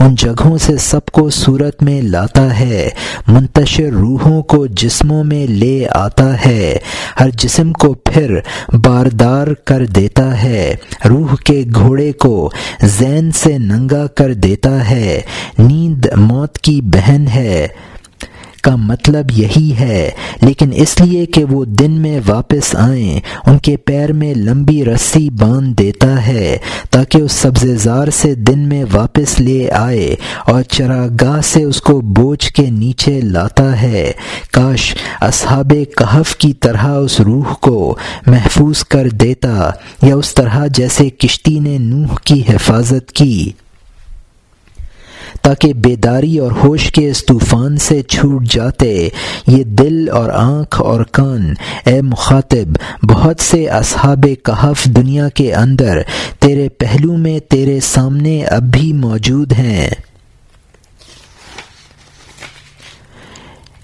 ان 0.00 0.14
جگہوں 0.14 0.58
سے 0.58 0.76
سب 0.76 1.06
کو 1.06 1.30
صورت 1.30 1.82
میں 1.82 2.02
لاتا 2.02 2.58
ہے، 2.58 2.88
منتشر 3.28 3.92
روحوں 3.92 4.42
کو 4.42 4.66
جسموں 4.66 5.24
میں 5.24 5.46
لے 5.46 5.86
آتا 5.90 6.46
ہے، 6.46 6.76
ہر 7.20 7.30
جسم 7.30 7.72
کو 7.72 7.94
پھر 7.94 8.38
باردار 8.72 9.46
کر 9.64 9.86
دیتا 9.86 10.42
ہے، 10.42 10.74
روح 11.08 11.34
کے 11.44 11.64
گھوڑے 11.74 12.12
کو 12.12 12.50
زین 12.82 13.30
سے 13.32 13.58
ننگا 13.58 14.06
کر 14.06 14.32
دیتا 14.32 14.90
ہے، 14.90 15.20
نیند 15.58 16.06
موت 16.16 16.58
کی 16.58 16.80
بہن 16.80 17.28
ہے۔ 17.28 17.66
کا 18.66 18.76
مطلب 18.76 19.30
یہی 19.30 19.74
ہے۔ 19.80 20.10
لیکن 20.40 20.70
اس 20.74 21.00
لیے 21.00 21.26
کہ 21.26 21.44
وہ 21.44 21.64
دن 21.64 21.90
میں 21.90 22.20
واپس 22.26 22.76
آئیں، 22.76 23.20
ان 23.46 23.58
کے 23.58 23.76
پیر 23.76 24.12
میں 24.12 24.34
لمبی 24.34 24.84
رسی 24.84 25.30
باندھ 25.30 25.78
دیتا 25.78 26.26
ہے، 26.26 26.58
تاکہ 26.90 27.18
اس 27.18 27.32
سبز 27.32 27.64
زار 27.82 28.08
سے 28.08 28.34
دن 28.34 28.58
میں 28.58 28.84
واپس 28.92 29.40
لے 29.40 29.70
آئے 29.70 30.14
اور 30.46 30.62
چراگاہ 30.62 31.40
سے 31.40 31.64
اس 31.64 31.80
کو 31.80 32.00
بوجھ 32.00 32.48
کے 32.48 32.70
نیچے 32.70 33.20
لاتا 33.20 33.82
ہے۔ 33.82 34.12
کاش 34.52 34.94
اصحاب 35.20 35.72
کہف 35.96 36.36
کی 36.36 36.52
طرح 36.52 36.84
اس 36.84 37.20
روح 37.20 37.54
کو 37.54 37.96
محفوظ 38.26 38.84
کر 38.84 39.08
دیتا 39.08 39.70
یا 40.02 40.14
اس 40.14 40.34
طرح 40.34 40.66
جیسے 40.66 41.10
کشتی 41.10 41.58
نے 41.58 41.78
نوح 41.78 42.16
کی 42.24 42.42
حفاظت 42.48 43.12
کی۔ 43.12 43.50
تاکہ 45.42 45.72
بیداری 45.72 46.38
اور 46.38 46.52
ہوش 46.52 46.92
کے 46.92 47.10
اس 47.10 47.26
طوفان 47.26 47.76
سے 47.76 48.02
چھوٹ 48.02 48.44
جاتے، 48.44 49.08
یہ 49.46 49.64
دل 49.64 50.08
اور 50.08 50.30
آنکھ 50.30 50.80
اور 50.80 51.00
کان، 51.00 51.54
اے 51.86 52.00
مخاطب، 52.00 52.76
بہت 53.02 53.40
سے 53.40 53.66
اصحاب 53.66 54.26
کہف 54.42 54.84
دنیا 54.84 55.28
کے 55.28 55.54
اندر، 55.54 55.98
تیرے 56.38 56.68
پہلو 56.68 57.16
میں 57.16 57.38
تیرے 57.38 57.80
سامنے 57.80 58.44
اب 58.44 58.62
بھی 58.62 58.92
موجود 58.92 59.52
ہیں۔ 59.52 59.90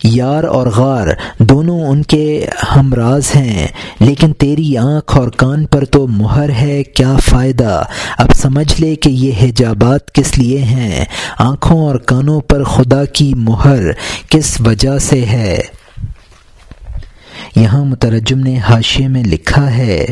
یار 0.05 0.45
اور 0.45 0.67
غار 0.67 1.07
دونوں 1.39 1.81
ان 1.81 2.03
کے 2.03 2.47
ہمراز 2.77 3.23
ہیں، 3.37 3.67
لیکن 4.01 4.33
تیری 4.33 4.77
آنکھ 4.77 5.17
اور 5.17 5.29
کان 5.29 5.67
پر 5.67 5.85
تو 5.85 6.07
مہر 6.07 6.51
ہے، 6.51 6.83
کیا 6.83 7.17
فائدہ؟ 7.17 7.83
اب 8.19 8.31
سمجھ 8.35 8.81
لے 8.81 8.95
کہ 8.95 9.09
یہ 9.09 9.33
حجابات 9.43 10.15
کس 10.15 10.39
لیے 10.39 10.59
ہیں؟ 10.59 11.05
آنکھوں 11.39 11.87
اور 11.87 11.97
کانوں 11.97 12.41
پر 12.41 12.65
خدا 12.65 13.05
کی 13.05 13.35
مہر 13.37 13.81
کس 14.29 14.61
وجہ 14.61 14.99
سے 14.99 15.25
ہے؟ 15.25 15.61
یہاں 17.57 17.85
مترجم 17.85 18.39
نے 18.39 18.59
حاشے 18.59 19.09
میں 19.09 19.25
لکھا 19.25 19.77
ہے۔ 19.77 20.07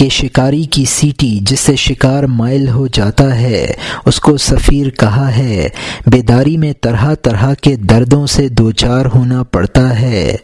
کہ 0.00 0.08
شکاری 0.08 0.62
کی 0.62 0.84
سیٹی 0.84 1.38
جس 1.42 1.60
سے 1.60 1.76
شکار 1.76 2.22
مائل 2.22 2.68
ہو 2.68 2.86
جاتا 2.86 3.40
ہے، 3.40 3.72
اس 4.06 4.20
کو 4.20 4.36
سفیر 4.36 4.90
کہا 4.90 5.36
ہے، 5.36 5.68
بیداری 6.06 6.56
میں 6.56 6.72
طرح 6.80 7.14
طرح 7.14 7.54
کے 7.54 7.76
دردوں 7.76 8.26
سے 8.26 8.48
دوچار 8.48 9.06
ہونا 9.14 9.42
پڑتا 9.42 10.00
ہے۔ 10.00 10.36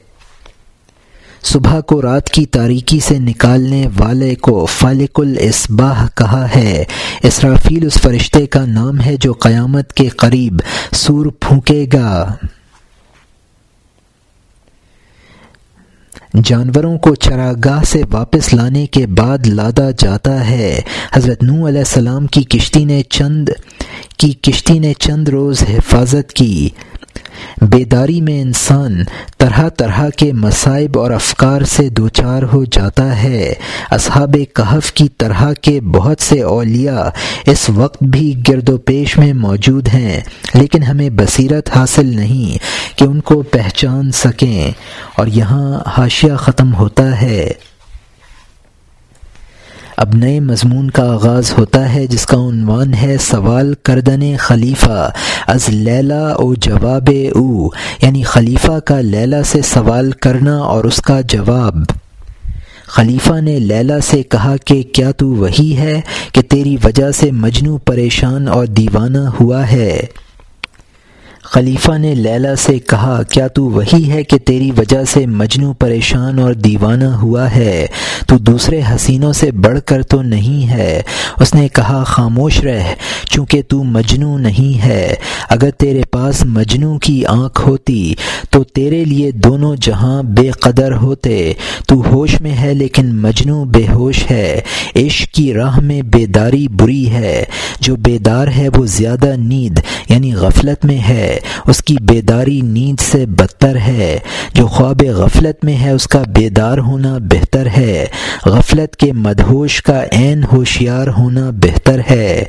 صبح 1.42 1.80
کو 1.80 2.02
رات 2.02 2.30
کی 2.30 2.46
تاریکی 2.46 3.00
سے 3.00 3.18
نکالنے 3.18 3.86
والے 3.98 4.34
کو 4.34 4.66
فالق 4.66 5.20
الاسباح 5.20 6.06
کہا 6.14 6.46
ہے۔ 6.56 6.84
اسرافیل 7.22 7.86
اس 7.86 7.94
فرشتے 7.94 8.46
کا 8.46 8.64
نام 8.66 9.00
ہے 9.00 9.16
جو 9.20 9.32
قیامت 9.32 9.92
کے 9.92 10.08
قریب 10.08 10.60
سور 10.92 11.26
پھونکے 11.26 11.86
گا۔ 11.92 12.34
جانوروں 16.42 16.98
کو 16.98 17.14
چراگاہ 17.14 17.84
سے 17.84 18.02
واپس 18.12 18.54
لانے 18.54 18.86
کے 18.86 19.06
بعد 19.06 19.46
لادا 19.46 19.90
جاتا 19.90 20.50
ہے۔ 20.50 20.80
حضرت 21.12 21.42
نو 21.42 21.68
علیہ 21.68 21.78
السلام 21.78 22.26
کی 22.26 22.42
کشتی 22.42 22.84
نے 22.84 23.02
چند 23.02 23.48
کی 24.16 24.32
کشتی 24.32 24.78
نے 24.78 24.94
چند 24.94 25.28
روز 25.28 25.62
حفاظت 25.62 26.32
کی۔ 26.32 26.68
بیداری 27.62 28.20
میں 28.20 28.42
انسان 28.42 29.04
طرح 29.38 29.68
طرح 29.68 30.08
کے 30.16 30.32
مصائب 30.32 30.98
اور 30.98 31.10
افکار 31.10 31.62
سے 31.62 31.88
دوچار 31.88 32.42
ہو 32.42 32.64
جاتا 32.64 33.22
ہے۔ 33.22 33.54
اصحاب 33.90 34.36
کہف 34.54 34.92
کی 34.92 35.08
طرح 35.18 35.52
کے 35.52 35.80
بہت 35.80 36.22
سے 36.22 36.42
اولیاء 36.42 37.08
اس 37.46 37.70
وقت 37.74 38.02
بھی 38.02 38.42
گرد 38.48 38.68
و 38.68 38.78
پیش 38.78 39.18
میں 39.18 39.32
موجود 39.32 39.88
ہیں، 39.88 40.20
لیکن 40.54 40.82
ہمیں 40.82 41.10
بصیرت 41.10 41.76
حاصل 41.76 42.06
نہیں 42.06 42.58
کہ 42.98 43.04
ان 43.04 43.20
کو 43.20 43.42
پہچان 43.42 44.12
سکیں۔ 44.12 44.70
اور 45.16 45.26
یہاں 45.26 45.80
حاشیہ 45.86 46.34
ختم 46.34 46.74
ہوتا 46.74 47.22
ہے۔ 47.22 47.52
اب 49.96 50.14
نئے 50.14 50.40
مضمون 50.40 50.90
کا 50.90 51.12
آغاز 51.12 51.52
ہوتا 51.58 51.94
ہے، 51.94 52.06
جس 52.06 52.26
کا 52.26 52.36
عنوان 52.36 52.94
ہے 52.94 53.16
سوال 53.20 53.74
کردن 53.82 54.36
خلیفہ، 54.36 55.10
از 55.46 55.68
لیلا 55.68 56.28
او 56.28 56.54
جواب 56.54 57.10
او 57.34 57.66
یعنی 58.02 58.22
خلیفہ 58.22 58.78
کا 58.78 59.00
لیلا 59.00 59.42
سے 59.42 59.62
سوال 59.62 60.12
کرنا 60.12 60.58
اور 60.58 60.84
اس 60.84 60.96
کا 60.96 61.20
جواب۔ 61.20 61.74
خلیفہ 62.86 63.40
نے 63.40 63.58
لیلا 63.58 64.00
سے 64.00 64.22
کہا 64.22 64.56
کہ 64.64 64.82
کیا 64.82 65.10
تو 65.10 65.28
وہی 65.28 65.76
ہے 65.76 66.00
کہ 66.32 66.42
تیری 66.42 66.76
وجہ 66.84 67.10
سے 67.10 67.30
مجنو 67.30 67.78
پریشان 67.78 68.48
اور 68.48 68.66
دیوانہ 68.66 69.28
ہوا 69.40 69.70
ہے۔ 69.70 70.00
خلیفہ 71.50 71.98
نے 71.98 72.14
لیلا 72.14 72.56
سے 72.56 72.78
کہا، 72.78 73.22
کیا 73.22 73.46
تو 73.46 73.64
وہی 73.64 74.10
ہے 74.10 74.24
کہ 74.24 74.38
تیری 74.38 74.70
وجہ 74.70 75.04
سے 75.04 75.26
مجنو 75.26 75.72
پریشان 75.72 76.38
اور 76.38 76.52
دیوانہ 76.52 77.04
ہوا 77.04 77.54
ہے؟ 77.54 77.86
تو 78.26 78.38
دوسرے 78.38 78.80
حسینوں 78.94 79.32
سے 79.32 79.50
بڑھ 79.50 79.80
کر 79.80 80.02
تو 80.02 80.22
نہیں 80.22 80.70
ہے؟ 80.70 81.02
اس 81.40 81.54
نے 81.54 81.68
کہا، 81.68 82.04
خاموش 82.04 82.60
رہ۔ 82.60 82.94
چونکہ 83.36 83.62
تو 83.68 83.84
مجنو 83.84 84.38
نہیں 84.38 84.84
ہے۔ 84.84 85.14
اگر 85.48 85.70
تیرے 85.70 86.02
پاس 86.10 86.44
مجنو 86.44 86.98
کی 86.98 87.26
آنکھ 87.26 87.68
ہوتی 87.68 88.14
تو 88.50 88.64
تیرے 88.64 89.04
لیے 89.04 89.30
دونوں 89.30 89.76
جہاں 89.80 90.22
بے 90.22 90.50
قدر 90.50 90.92
ہوتے۔ 90.92 91.52
تو 91.88 92.02
ہوش 92.10 92.40
میں 92.40 92.56
ہے 92.56 92.74
لیکن 92.74 93.16
مجنو 93.16 93.64
بے 93.64 93.86
ہوش 93.92 94.30
ہے۔ 94.30 94.60
عشق 94.96 95.34
کی 95.34 95.54
راہ 95.54 95.80
میں 95.80 96.02
بیداری 96.02 96.68
بری 96.68 97.10
ہے۔ 97.10 97.44
جو 97.80 97.96
بیدار 97.96 98.48
ہے 98.56 98.68
وہ 98.68 98.86
زیادہ 98.86 99.32
نیند 99.36 99.78
یعنی 100.08 100.34
غفلت 100.34 100.84
میں 100.84 100.98
ہے۔ 101.08 101.38
اس 101.66 101.82
کی 101.82 101.96
بیداری 102.00 102.60
نیند 102.60 103.00
سے 103.00 103.26
بدتر 103.26 103.76
ہے۔ 103.76 104.18
جو 104.54 104.66
خواب 104.66 105.02
غفلت 105.02 105.64
میں 105.64 105.76
ہے، 105.76 105.90
اس 105.90 106.06
کا 106.06 106.22
بیدار 106.36 106.78
ہونا 106.78 107.18
بہتر 107.18 107.66
ہے۔ 107.76 108.06
غفلت 108.46 108.96
کے 108.96 109.12
مدہوش 109.12 109.82
کا 109.82 110.04
عین 110.12 110.44
ہوشیار 110.52 111.08
ہونا 111.08 111.50
بہتر 111.50 112.00
ہے۔ 112.10 112.44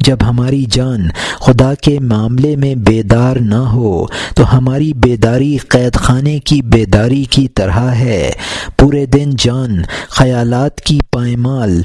جب 0.00 0.16
ہم 0.28 0.31
ہماری 0.32 0.64
جان 0.70 1.08
خدا 1.40 1.74
کے 1.74 1.98
معاملے 2.00 2.56
میں 2.56 2.74
بیدار 2.74 3.36
نہ 3.36 3.54
ہو، 3.54 4.06
تو 4.36 4.56
ہماری 4.56 4.92
بیداری 4.92 5.56
قید 5.56 5.94
خانے 5.94 6.38
کی 6.38 6.62
بیداری 6.62 7.24
کی 7.24 7.48
طرح 7.48 7.90
ہے۔ 7.94 8.30
پورے 8.78 9.06
دن 9.06 9.30
جان، 9.38 9.82
خیالات 10.08 10.80
کی 10.80 10.98
پائمال، 11.10 11.82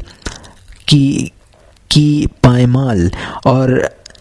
کی 0.86 1.28
کی 1.88 2.26
پائمال 2.42 3.08
اور 3.44 3.70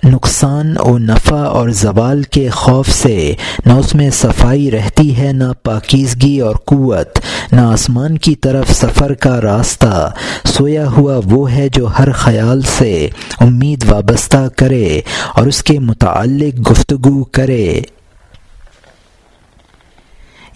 نقصان 0.06 0.74
و 0.78 0.98
نفع 0.98 1.36
اور 1.36 1.68
زوال 1.68 2.22
کے 2.22 2.48
خوف 2.48 2.88
سے 2.88 3.34
نہ 3.66 3.72
اس 3.72 3.94
میں 3.94 4.10
صفائی 4.10 4.70
رہتی 4.70 5.18
ہے، 5.18 5.32
نہ 5.32 5.44
پاکیزگی 5.62 6.40
اور 6.40 6.56
قوت، 6.56 7.18
نہ 7.52 7.60
آسمان 7.60 8.18
کی 8.18 8.34
طرف 8.34 8.70
سفر 8.70 9.14
کا 9.14 9.40
راستہ۔ 9.40 10.12
سویا 10.44 10.90
ہوا 10.90 11.20
وہ 11.24 11.52
ہے 11.52 11.68
جو 11.68 11.86
ہر 11.98 12.12
خیال 12.12 12.62
سے 12.62 13.08
امید 13.40 13.84
وابستہ 13.88 14.48
کرے 14.56 15.00
اور 15.34 15.46
اس 15.46 15.62
کے 15.62 15.78
متعلق 15.78 16.70
گفتگو 16.70 17.24
کرے۔ 17.24 17.80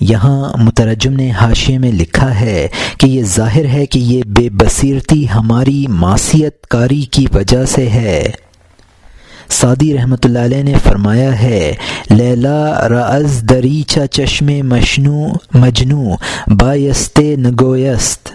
یہاں 0.01 0.57
مترجم 0.57 1.13
نے 1.13 1.31
حاشیے 1.31 1.79
میں 1.79 1.93
لکھا 1.93 2.41
ہے 2.41 2.69
کہ 2.99 3.07
یہ 3.07 3.23
ظاہر 3.23 3.65
ہے 3.65 3.87
کہ 3.87 3.99
یہ 3.99 4.23
بے 4.27 4.49
بصیرتی 4.53 5.27
ہماری 5.35 5.87
معصیت 5.89 6.67
کاری 6.67 7.01
کی 7.01 7.27
وجہ 7.35 7.65
سے 7.65 7.89
ہے۔ 7.89 8.27
سعدی 9.51 9.95
رحمۃ 9.95 10.17
اللہ 10.25 10.39
علیہ 10.39 10.63
نے 10.63 10.75
فرمایا 10.85 11.43
ہے، 11.43 11.75
لیلا 12.11 12.89
رز 12.89 13.43
دریچا 13.43 14.07
چشم 14.07 14.47
مشنو، 14.47 15.27
مجنو، 15.55 16.03
بایست 16.47 17.19
نگویست۔ 17.19 18.29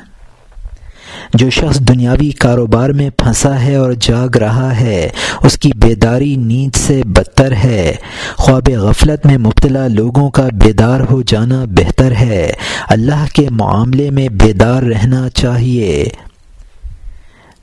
جو 1.34 1.49
شخص 1.49 1.80
دنیاوی 1.80 2.30
کاروبار 2.30 2.89
میں 2.89 3.10
پھنسا 3.10 3.62
ہے 3.62 3.75
اور 3.75 3.93
جاگ 3.99 4.38
رہا 4.38 4.80
ہے، 4.80 5.10
اس 5.43 5.58
کی 5.58 5.71
بیداری 5.75 6.36
نیند 6.36 6.75
سے 6.75 7.01
بدتر 7.06 7.51
ہے۔ 7.51 7.95
خواب 8.36 8.69
غفلت 8.69 9.25
میں 9.25 9.38
مبتلا 9.38 9.88
لوگوں 9.88 10.30
کا 10.30 10.47
بیدار 10.54 10.99
ہو 11.12 11.21
جانا 11.21 11.65
بہتر 11.65 12.12
ہے۔ 12.12 12.51
اللہ 12.89 13.25
کے 13.34 13.47
معاملے 13.49 14.10
میں 14.10 14.30
بیدار 14.30 14.84
رہنا 14.84 15.28
چاہیے۔ 15.34 16.06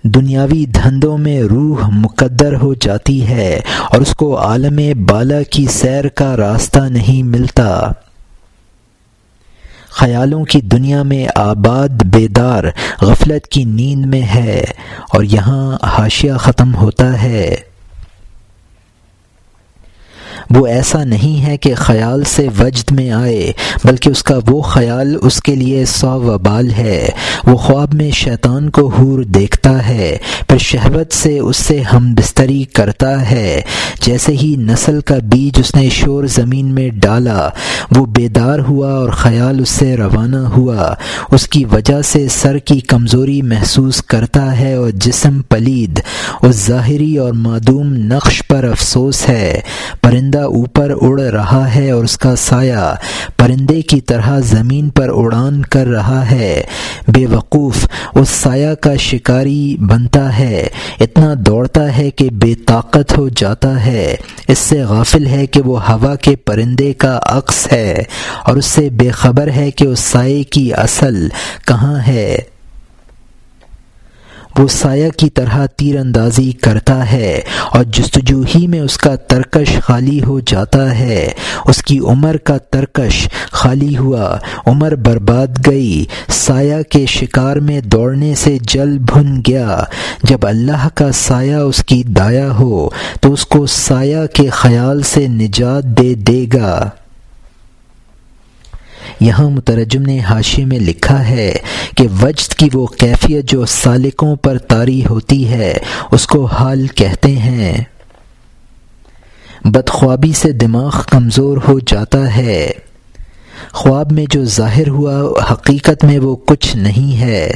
دنیاوی 0.05 0.67
دھندوں 0.67 1.19
میں 1.19 1.43
روح 1.43 1.89
مقدر 1.93 2.55
ہو 2.57 2.75
جاتی 2.75 3.29
ہے 3.29 3.61
اور 3.91 4.01
اس 4.01 4.15
کو 4.15 4.39
عالم 4.39 5.05
بالا 5.07 5.43
کی 5.43 5.67
سیر 5.67 6.09
کا 6.09 6.37
راستہ 6.37 6.79
نہیں 6.79 7.23
ملتا۔ 7.23 7.91
خیالوں 9.91 10.45
کی 10.45 10.61
دنیا 10.61 11.03
میں 11.03 11.27
آباد، 11.35 11.89
بیدار، 11.89 12.65
غفلت 13.01 13.47
کی 13.47 13.65
نیند 13.65 14.07
میں 14.07 14.23
ہے 14.23 14.65
اور 15.13 15.23
یہاں 15.23 15.77
حاشیہ 15.83 16.33
ختم 16.33 16.75
ہوتا 16.75 17.23
ہے۔ 17.23 17.57
وہ 20.51 20.67
ایسا 20.67 21.05
نہیں 21.05 21.47
ہے 21.47 21.57
کہ 21.57 21.75
خیال 21.75 22.25
سے 22.25 22.49
وجد 22.59 22.91
میں 22.91 23.11
آئے، 23.11 23.53
بلکہ 23.85 24.09
اس 24.09 24.23
کا 24.23 24.39
وہ 24.47 24.63
خیال 24.63 25.17
اس 25.23 25.43
کے 25.43 25.55
لیے 25.55 25.85
سو 25.85 26.21
وبال 26.21 26.71
ہے۔ 26.71 27.09
وہ 27.45 27.57
خواب 27.57 27.95
میں 27.95 28.11
شیطان 28.11 28.71
کو 28.71 28.89
حور 28.89 29.23
دیکھتا 29.23 29.89
ہے، 29.89 30.19
پھر 30.49 30.59
شہوت 30.59 31.13
سے 31.13 31.39
اس 31.39 31.57
سے 31.57 31.81
ہم 31.81 32.15
بستری 32.15 32.65
کرتا 32.65 33.31
ہے۔ 33.31 33.61
جیسے 34.01 34.33
ہی 34.33 34.57
نسل 34.59 35.01
کا 35.01 35.15
بیج 35.23 35.61
اس 35.61 35.75
نے 35.75 35.89
شور 35.89 36.25
زمین 36.25 36.67
میں 36.67 36.89
ڈالا، 36.89 37.49
وہ 37.97 38.07
بیدار 38.07 38.59
ہوا 38.59 38.93
اور 38.93 39.11
خیال 39.11 39.61
اس 39.61 39.69
سے 39.69 39.97
روانہ 39.97 40.37
ہوا۔ 40.37 40.95
اس 41.33 41.49
کی 41.49 41.65
وجہ 41.65 42.03
سے 42.03 42.29
سر 42.29 42.59
کی 42.59 42.81
کمزوری 42.81 43.43
محسوس 43.43 44.03
کرتا 44.03 44.59
ہے 44.59 44.75
اور 44.75 44.91
جسم 44.91 45.43
پلید 45.43 46.01
اس 46.43 46.67
ظاہری 46.67 47.17
اور 47.17 47.33
معدوم 47.33 47.93
نقش 47.93 48.43
پر 48.49 48.65
افسوس 48.65 49.29
ہے۔ 49.29 49.61
پرند 50.03 50.32
پرندہ 50.33 50.47
اوپر 50.47 50.93
اڑ 51.01 51.21
رہا 51.21 51.75
ہے 51.75 51.91
اور 51.91 52.05
اس 52.05 52.19
کا 52.19 52.37
سایہ 52.37 52.95
پرندے 53.37 53.83
کی 53.83 54.01
طرح 54.01 54.39
زمین 54.39 54.91
پر 54.91 55.09
اڑان 55.13 55.63
کر 55.63 55.87
رہا 55.87 56.31
ہے۔ 56.31 56.63
بے 57.09 57.27
وقوف، 57.27 57.87
اس 58.15 58.29
سایہ 58.29 58.75
کا 58.75 58.97
شکاری 58.97 59.77
بنتا 59.81 60.39
ہے۔ 60.39 60.69
اتنا 61.01 61.35
دوڑتا 61.37 61.97
ہے 61.97 62.11
کہ 62.11 62.31
بے 62.31 62.55
طاقت 62.55 63.19
ہو 63.19 63.29
جاتا 63.29 63.87
ہے۔ 63.87 64.17
اس 64.49 64.59
سے 64.59 64.83
غافل 64.83 65.27
ہے 65.27 65.47
کہ 65.47 65.63
وہ 65.63 65.91
ہوا 65.91 66.15
کے 66.15 66.37
پرندے 66.37 66.93
کا 66.93 67.19
عکس 67.27 67.73
ہے 67.73 68.03
اور 68.45 68.57
اس 68.57 68.67
سے 68.67 68.91
بے 68.91 69.11
خبر 69.11 69.51
ہے 69.57 69.71
کہ 69.71 69.85
اس 69.85 70.01
سائے 70.01 70.43
کی 70.43 70.75
اصل 70.75 71.29
کہاں 71.67 71.99
ہے۔ 72.07 72.39
وہ 74.59 74.69
سایہ 74.69 75.09
کی 75.09 75.31
طرح 75.31 75.67
تیر 75.67 75.99
اندازی 75.99 76.53
کرتا 76.53 77.13
ہے 77.13 77.41
اور 77.71 77.85
جستجو 77.85 78.43
ہی 78.55 78.67
میں 78.67 78.81
اس 78.81 78.97
کا 78.97 79.15
ترکش 79.17 79.79
خالی 79.79 80.23
ہو 80.23 80.41
جاتا 80.41 80.99
ہے۔ 80.99 81.29
اس 81.67 81.83
کی 81.83 81.99
عمر 81.99 82.37
کا 82.37 82.59
ترکش 82.59 83.29
خالی 83.51 83.97
ہوا۔ 83.97 84.39
عمر 84.67 84.95
برباد 84.95 85.67
گئی۔ 85.67 86.05
سایہ 86.29 86.83
کے 86.83 87.07
شکار 87.07 87.57
میں 87.57 87.81
دوڑنے 87.81 88.35
سے 88.35 88.59
جل 88.61 88.99
بھن 88.99 89.41
گیا۔ 89.49 89.85
جب 90.23 90.47
اللہ 90.47 90.89
کا 90.95 91.13
سایہ 91.13 91.55
اس 91.55 91.85
کی 91.85 92.03
دایا 92.03 92.53
ہو 92.53 92.89
تو 93.21 93.33
اس 93.33 93.47
کو 93.47 93.67
سایہ 93.67 94.27
کے 94.33 94.49
خیال 94.49 95.03
سے 95.03 95.27
نجات 95.27 95.85
دے 95.85 96.15
دے 96.15 96.47
گا۔ 96.55 96.91
یہاں 99.23 99.51
مترجم 99.51 100.03
نے 100.03 100.21
حاشی 100.21 100.65
میں 100.65 100.79
لکھا 100.79 101.29
ہے 101.29 101.57
کہ 101.97 102.07
وجد 102.23 102.55
کی 102.55 102.69
وہ 102.75 102.87
کیفیت 102.87 103.45
جو 103.45 103.67
سالکوں 103.67 104.37
پر 104.37 104.59
طاری 104.59 105.07
ہوتی 105.11 105.49
ہے، 105.49 105.79
اس 106.11 106.27
کو 106.27 106.45
حال 106.45 106.87
کہتے 106.87 107.29
ہیں۔ 107.29 107.85
بدخوابی 109.65 110.33
سے 110.33 110.53
دماغ 110.53 110.93
کمزور 111.11 111.59
ہو 111.69 111.79
جاتا 111.79 112.37
ہے۔ 112.37 112.71
خواب 113.73 114.13
میں 114.13 114.27
جو 114.31 114.45
ظاہر 114.45 114.89
ہوا، 114.89 115.43
حقیقت 115.53 116.05
میں 116.05 116.19
وہ 116.19 116.37
کچھ 116.37 116.77
نہیں 116.77 117.21
ہے۔ 117.21 117.51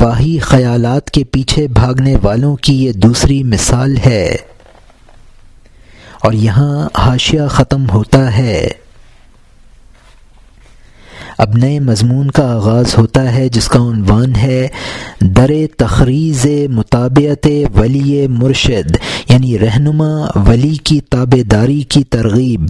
واہی 0.00 0.38
خیالات 0.38 1.10
کے 1.10 1.24
پیچھے 1.24 1.68
بھاگنے 1.68 2.16
والوں 2.22 2.56
کی 2.56 2.84
یہ 2.84 2.92
دوسری 2.92 3.42
مثال 3.42 3.96
ہے۔ 4.06 4.36
اور 6.22 6.32
یہاں 6.32 6.88
حاشیہ 6.98 7.40
ختم 7.50 7.90
ہوتا 7.90 8.38
ہے۔ 8.38 8.68
اب 11.38 11.56
نئے 11.56 11.80
مضمون 11.80 12.30
کا 12.30 12.52
آغاز 12.52 12.98
ہوتا 12.98 13.34
ہے، 13.34 13.48
جس 13.48 13.68
کا 13.68 13.78
عنوان 13.78 14.34
ہے 14.34 14.68
در 15.20 15.50
تخریز 15.76 16.46
مطابعت 16.70 17.48
ولی 17.74 18.26
مرشد 18.26 18.96
یعنی 19.28 19.58
رہنما 19.58 20.26
ولی 20.34 20.76
کی 20.84 21.00
تابے 21.00 21.42
داری 21.42 21.80
کی 21.80 22.04
ترغیب۔ 22.04 22.66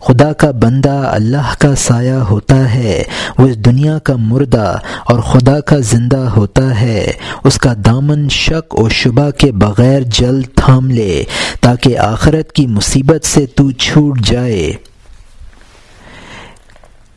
خدا 0.00 0.32
کا 0.32 0.50
بندہ 0.50 1.10
اللہ 1.12 1.54
کا 1.58 1.74
سایہ 1.74 2.12
ہوتا 2.12 2.74
ہے، 2.74 3.02
وہ 3.38 3.48
اس 3.48 3.56
دنیا 3.56 3.98
کا 3.98 4.14
مردہ 4.16 4.78
اور 5.04 5.20
خدا 5.20 5.60
کا 5.60 5.76
زندہ 5.78 6.28
ہوتا 6.36 6.80
ہے۔ 6.80 7.12
اس 7.44 7.58
کا 7.58 7.72
دامن 7.84 8.28
شک 8.28 8.80
و 8.80 8.88
شبہ 8.88 9.30
کے 9.30 9.52
بغیر 9.52 10.00
جلد 10.02 10.44
تھام 10.54 10.90
لے، 10.90 11.24
تاکہ 11.60 11.98
آخرت 11.98 12.52
کی 12.52 12.66
مصیبت 12.66 13.26
سے 13.26 13.46
تو 13.46 13.70
چھوٹ 13.70 14.18
جائے۔ 14.20 14.72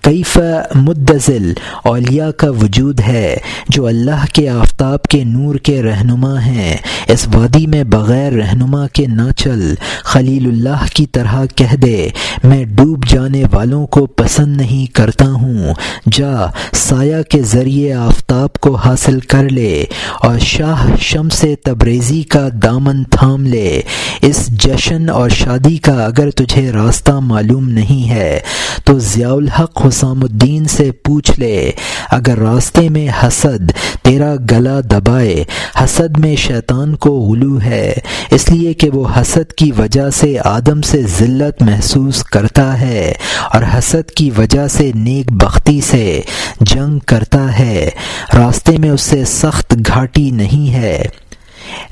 کیف 0.05 0.37
مدزل 0.75 1.53
اولیاء 1.83 2.29
کا 2.31 2.49
وجود 2.49 2.99
ہے، 2.99 3.35
جو 3.69 3.85
اللہ 3.85 4.25
کے 4.33 4.47
آفتاب 4.49 5.03
کے 5.03 5.23
نور 5.23 5.55
کے 5.55 5.81
رہنما 5.83 6.45
ہیں۔ 6.45 6.75
اس 7.07 7.27
وادی 7.33 7.65
میں 7.67 7.83
بغیر 7.83 8.31
رہنما 8.31 8.87
کے 8.87 9.05
نہ 9.07 9.29
چل، 9.37 9.73
خلیل 10.03 10.45
اللہ 10.47 10.85
کی 10.93 11.05
طرح 11.05 11.43
کہہ 11.55 11.75
دے، 11.75 12.07
میں 12.43 12.63
ڈوب 12.65 13.05
جانے 13.05 13.43
والوں 13.53 13.85
کو 13.87 14.05
پسند 14.05 14.57
نہیں 14.57 14.85
کرتا 14.95 15.29
ہوں۔ 15.31 15.73
جا، 16.11 16.45
سایہ 16.73 17.21
کے 17.29 17.41
ذریعے 17.43 17.93
آفتاب 17.93 18.53
کو 18.53 18.75
حاصل 18.75 19.19
کر 19.19 19.49
لے، 19.49 19.83
اور 20.21 20.37
شاہ 20.39 20.85
شم 20.99 21.29
سے 21.29 21.55
تبریزی 21.55 22.21
کا 22.23 22.47
دامن 22.63 23.03
تھام 23.03 23.45
لے۔ 23.45 23.81
اس 24.21 24.47
جشن 24.63 25.09
اور 25.09 25.29
شادی 25.29 25.77
کا 25.77 26.03
اگر 26.05 26.29
تجھے 26.31 26.71
راستہ 26.71 27.19
معلوم 27.23 27.69
نہیں 27.69 28.09
ہے، 28.09 28.39
تو 28.85 28.99
ضیاء 28.99 29.33
الحق 29.33 29.85
حسام 29.95 30.23
الدین 30.23 30.65
سے 30.65 30.91
پوچھ 30.91 31.39
لے۔ 31.39 31.71
اگر 32.09 32.37
راستے 32.37 32.89
میں 32.89 33.07
حسد 33.23 33.71
تیرا 34.03 34.35
گلا 34.51 34.79
دبائے، 34.83 35.43
حسد 35.83 36.17
میں 36.17 36.35
شیطان 36.35 36.95
کو 36.95 37.09
غلو 37.19 37.61
ہے۔ 37.61 37.93
اس 38.31 38.49
لیے 38.49 38.73
کہ 38.73 38.89
وہ 38.89 39.07
حسد 39.21 39.53
کی 39.53 39.71
وجہ 39.77 40.09
سے 40.09 40.35
آدم 40.45 40.81
سے 40.81 41.01
ذلت 41.19 41.61
محسوس 41.61 42.23
کرتا 42.23 42.81
ہے 42.81 43.13
اور 43.53 43.63
حسد 43.77 44.11
کی 44.11 44.29
وجہ 44.37 44.67
سے 44.67 44.91
نیک 44.95 45.31
بختی 45.31 45.81
سے 45.81 46.21
جنگ 46.61 46.99
کرتا 46.99 47.59
ہے۔ 47.59 47.89
راستے 48.33 48.77
میں 48.77 48.89
اس 48.89 49.01
سے 49.01 49.25
سخت 49.25 49.75
گھاٹی 49.87 50.31
نہیں 50.31 50.73
ہے۔ 50.73 51.03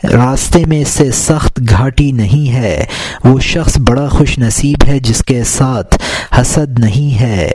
راستے 0.04 0.66
میں 0.66 0.82
اس 0.82 0.88
سے 0.88 1.12
سخت 1.12 1.62
گھاٹی 1.70 2.12
نہیں 2.12 2.54
ہے۔ 2.54 2.86
وہ 3.24 3.40
شخص 3.40 3.78
بڑا 3.78 4.08
خوش 4.08 4.40
نصیب 4.40 4.84
ہے 4.88 5.00
جس 5.00 5.24
کے 5.24 5.44
ساتھ 5.44 5.98
حسد 6.42 6.80
نہیں 6.80 7.20
ہے۔ 7.20 7.52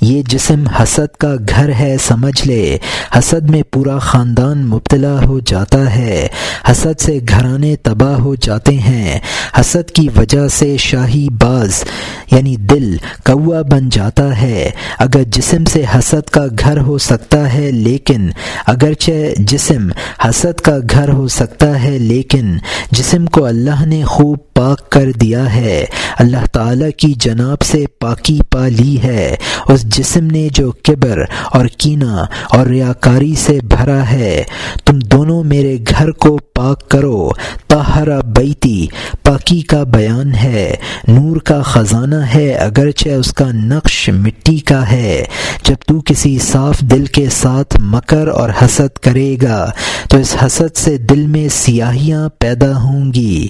یہ 0.00 0.22
جسم 0.22 0.66
حسد 0.66 1.16
کا 1.16 1.34
گھر 1.48 1.70
ہے، 1.78 1.96
سمجھ 2.06 2.46
لے۔ 2.46 2.78
حسد 3.18 3.50
میں 3.50 3.62
پورا 3.62 3.98
خاندان 3.98 4.66
مبتلا 4.66 5.18
ہو 5.24 5.40
جاتا 5.40 5.96
ہے۔ 5.96 6.28
حسد 6.70 7.00
سے 7.00 7.18
گھرانے 7.28 7.76
تباہ 7.76 8.14
ہو 8.14 8.34
جاتے 8.34 8.74
ہیں۔ 8.74 9.20
حسد 9.60 9.90
کی 9.90 10.08
وجہ 10.16 10.48
سے 10.48 10.76
شاہی 10.76 11.28
باز 11.30 11.84
یعنی 12.32 12.56
دل 12.56 12.96
کوا 13.24 13.62
بن 13.62 13.88
جاتا 13.88 14.40
ہے۔ 14.40 14.70
اگر 14.98 15.22
جسم 15.22 15.64
سے 15.64 15.84
حسد 15.98 16.28
کا 16.28 16.44
گھر 16.58 16.78
ہو 16.78 16.98
سکتا 16.98 17.52
ہے، 17.52 17.70
لیکن 17.70 18.30
اگرچہ 18.66 19.34
جسم 19.38 19.88
حسد 20.28 20.60
کا 20.60 20.76
گھر 20.90 21.08
ہو 21.08 21.28
سکتا 21.28 21.82
ہے، 21.82 21.98
لیکن 21.98 22.56
جسم 22.90 23.26
کو 23.26 23.44
اللہ 23.44 23.86
نے 23.86 24.04
خوب 24.04 24.38
پاک 24.54 24.90
کر 24.90 25.12
دیا 25.12 25.54
ہے۔ 25.54 25.84
اللہ 26.18 26.46
تعالی 26.52 26.92
کی 26.92 27.14
جناب 27.16 27.62
سے 27.62 27.84
پاکی 28.00 28.40
پا 28.50 28.68
لی 28.68 29.02
ہے۔ 29.02 29.36
اس 29.68 29.85
جسم 29.90 30.24
نے 30.24 30.48
جو 30.54 30.72
کبر 30.84 31.24
اور 31.44 31.66
کینہ 31.66 32.24
اور 32.50 32.66
ریاکاری 32.66 33.34
سے 33.34 33.58
بھرا 33.64 34.10
ہے، 34.10 34.42
تم 34.84 34.98
دونوں 34.98 35.44
میرے 35.44 35.76
گھر 35.90 36.10
کو 36.10 36.38
پاک 36.54 36.90
کرو۔ 36.90 37.28
تاہرا 37.66 38.20
بیتی، 38.20 38.86
پاکی 39.22 39.60
کا 39.60 39.82
بیان 39.82 40.34
ہے۔ 40.34 40.74
نور 41.08 41.36
کا 41.36 41.62
خزانہ 41.62 42.20
ہے، 42.34 42.52
اگرچہ 42.52 43.08
اس 43.08 43.32
کا 43.32 43.52
نقش 43.52 44.08
مٹی 44.08 44.58
کا 44.58 44.90
ہے۔ 44.90 45.24
جب 45.62 45.76
تو 45.86 46.00
کسی 46.00 46.38
صاف 46.38 46.80
دل 46.80 47.04
کے 47.04 47.26
ساتھ 47.30 47.76
مکر 47.80 48.28
اور 48.28 48.50
حسد 48.62 48.98
کرے 48.98 49.36
گا، 49.42 49.70
تو 50.08 50.18
اس 50.18 50.36
حسد 50.46 50.76
سے 50.76 50.98
دل 50.98 51.26
میں 51.26 51.48
سیاہیاں 51.48 52.28
پیدا 52.38 52.76
ہوں 52.76 53.12
گی۔ 53.12 53.48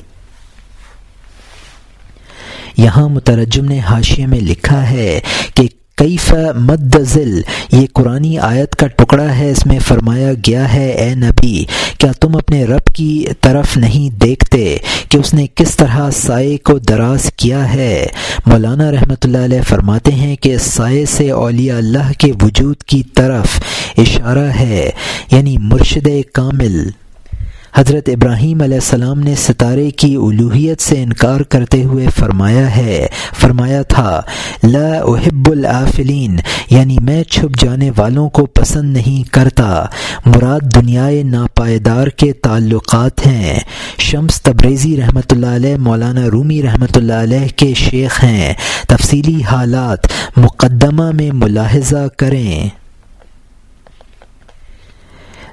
یہاں 2.76 3.08
مترجم 3.08 3.64
نے 3.64 3.80
حاشیے 3.80 4.26
میں 4.26 4.40
لکھا 4.40 4.90
ہے 4.90 5.20
کہ 5.54 5.68
کیف 5.96 6.34
مد 6.56 6.96
ذل 7.02 7.40
یہ 7.72 7.86
قرآن 7.92 8.24
آیت 8.40 8.76
کا 8.76 8.86
ٹکڑا 8.86 9.38
ہے، 9.38 9.50
اس 9.50 9.66
میں 9.66 9.78
فرمایا 9.78 10.32
گیا 10.46 10.72
ہے، 10.74 10.90
اے 10.90 11.14
نبی، 11.14 11.64
کیا 11.98 12.12
تم 12.12 12.36
اپنے 12.36 12.64
رب 12.64 12.94
کی 12.94 13.26
طرف 13.40 13.76
نہیں 13.76 14.18
دیکھتے 14.20 14.76
کہ 15.08 15.16
اس 15.16 15.34
نے 15.34 15.46
کس 15.54 15.76
طرح 15.76 16.10
سائے 16.10 16.56
کو 16.56 16.78
دراز 16.78 17.30
کیا 17.36 17.72
ہے؟ 17.72 18.06
مولانا 18.46 18.90
رحمۃ 18.92 19.24
اللہ 19.24 19.44
علیہ 19.44 19.62
فرماتے 19.68 20.12
ہیں 20.12 20.36
کہ 20.36 20.56
سائے 20.58 21.04
سے 21.06 21.30
اولیاء 21.30 21.78
اللہ 21.78 22.12
کے 22.18 22.32
وجود 22.42 22.82
کی 22.82 23.02
طرف 23.14 23.60
اشارہ 23.98 24.48
ہے 24.60 24.90
یعنی 25.32 25.56
مرشد 25.58 26.08
کامل۔ 26.32 26.90
حضرت 27.76 28.08
ابراہیم 28.08 28.60
علیہ 28.62 28.74
السلام 28.74 29.20
نے 29.20 29.34
ستارے 29.34 29.90
کی 29.90 30.14
الوحیت 30.16 30.80
سے 30.80 31.02
انکار 31.02 31.40
کرتے 31.40 31.84
ہوئے 31.84 32.06
فرمایا 32.16 32.76
ہے، 32.76 33.06
فرمایا 33.40 33.82
تھا، 33.82 34.20
لا 34.62 34.88
احب 34.98 35.50
العافلین 35.50 36.36
یعنی 36.70 36.96
میں 37.02 37.22
چھپ 37.24 37.60
جانے 37.60 37.90
والوں 37.96 38.28
کو 38.28 38.46
پسند 38.46 38.96
نہیں 38.96 39.32
کرتا، 39.32 39.86
مراد 40.26 40.60
دنیائے 40.74 41.22
ناپائیدار 41.22 42.06
کے 42.06 42.32
تعلقات 42.32 43.26
ہیں۔ 43.26 43.58
شمس 43.98 44.42
تبریزی 44.42 44.96
رحمۃ 44.96 45.30
اللہ 45.30 45.54
علیہ، 45.56 45.76
مولانا 45.76 46.26
رومی 46.32 46.62
رحمۃ 46.62 46.96
اللہ 46.96 47.12
علیہ 47.12 47.48
کے 47.56 47.74
شیخ 47.74 48.24
ہیں۔ 48.24 48.54
تفصیلی 48.88 49.42
حالات 49.42 50.06
مقدمہ 50.36 51.10
میں 51.10 51.30
ملاحظہ 51.34 52.06
کریں۔ 52.16 52.85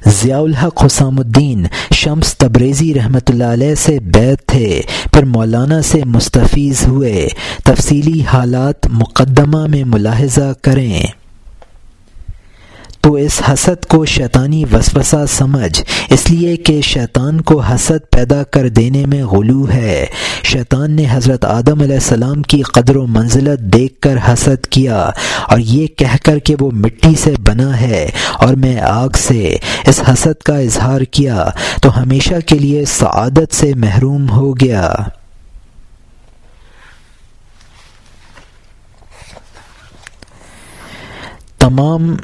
ضیاء 0.07 0.39
الحق 0.39 0.85
حسام 0.85 1.19
الدین 1.19 1.65
شمس 1.93 2.37
تبریزی 2.37 2.93
رحمۃ 2.93 3.29
اللہ 3.29 3.43
علیہ 3.43 3.75
سے 3.75 3.99
بیت 3.99 4.47
تھے، 4.47 4.81
پھر 5.13 5.25
مولانا 5.25 5.81
سے 5.81 6.01
مستفیض 6.05 6.87
ہوئے۔ 6.87 7.27
تفصیلی 7.63 8.21
حالات 8.33 8.87
مقدمہ 8.89 9.65
میں 9.67 9.83
ملاحظہ 9.83 10.53
کریں۔ 10.61 11.03
تو 13.03 13.13
اس 13.13 13.41
حسد 13.49 13.85
کو 13.85 14.05
شیطانی 14.05 14.63
وسوسہ 14.73 15.25
سمجھ، 15.29 15.81
اس 16.09 16.31
لیے 16.31 16.55
کہ 16.57 16.81
شیطان 16.81 17.41
کو 17.41 17.59
حسد 17.59 18.09
پیدا 18.11 18.43
کر 18.43 18.69
دینے 18.69 19.05
میں 19.05 19.23
غلو 19.23 19.69
ہے۔ 19.69 20.05
شیطان 20.43 20.91
نے 20.91 21.05
حضرت 21.11 21.45
آدم 21.45 21.81
علیہ 21.81 21.93
السلام 21.93 22.41
کی 22.41 22.61
قدر 22.61 22.95
و 22.95 23.07
منزلت 23.07 23.59
دیکھ 23.59 23.99
کر 24.01 24.17
حسد 24.27 24.65
کیا 24.65 25.09
اور 25.47 25.59
یہ 25.59 25.87
کہہ 25.87 26.17
کر 26.23 26.39
کہ 26.39 26.55
وہ 26.59 26.71
مٹی 26.71 27.15
سے 27.15 27.33
بنا 27.39 27.81
ہے 27.81 28.09
اور 28.33 28.53
میں 28.53 28.79
آگ 28.79 29.09
سے 29.17 29.55
اس 29.87 30.01
حسد 30.09 30.41
کا 30.41 30.57
اظہار 30.57 31.01
کیا 31.01 31.49
تو 31.81 32.01
ہمیشہ 32.01 32.39
کے 32.45 32.59
لیے 32.59 32.85
سعادت 32.85 33.55
سے 33.55 33.73
محروم 33.75 34.29
ہو 34.29 34.53
گیا۔ 34.53 34.93
تمام 41.59 42.15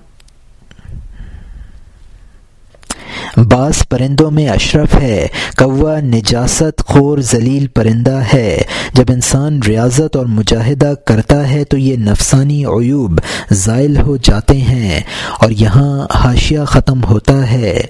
بعض 3.37 3.73
پرندوں 3.89 4.31
میں 4.31 4.49
اشرف 4.49 4.95
ہے۔ 4.95 5.27
کوا 5.57 5.99
نجاست 5.99 6.83
خور 6.85 7.17
ذلیل 7.17 7.67
پرندہ 7.67 8.21
ہے۔ 8.33 8.61
جب 8.93 9.03
انسان 9.07 9.59
ریاضت 9.67 10.15
اور 10.15 10.25
مجاہدہ 10.25 10.93
کرتا 11.05 11.49
ہے 11.49 11.63
تو 11.63 11.77
یہ 11.77 11.97
نفسانی 11.97 12.65
عیوب 12.65 13.19
زائل 13.51 13.97
ہو 13.97 14.17
جاتے 14.17 14.57
ہیں 14.57 14.99
اور 15.39 15.49
یہاں 15.49 16.07
حاشیہ 16.15 16.59
ختم 16.67 17.03
ہوتا 17.03 17.51
ہے۔ 17.51 17.81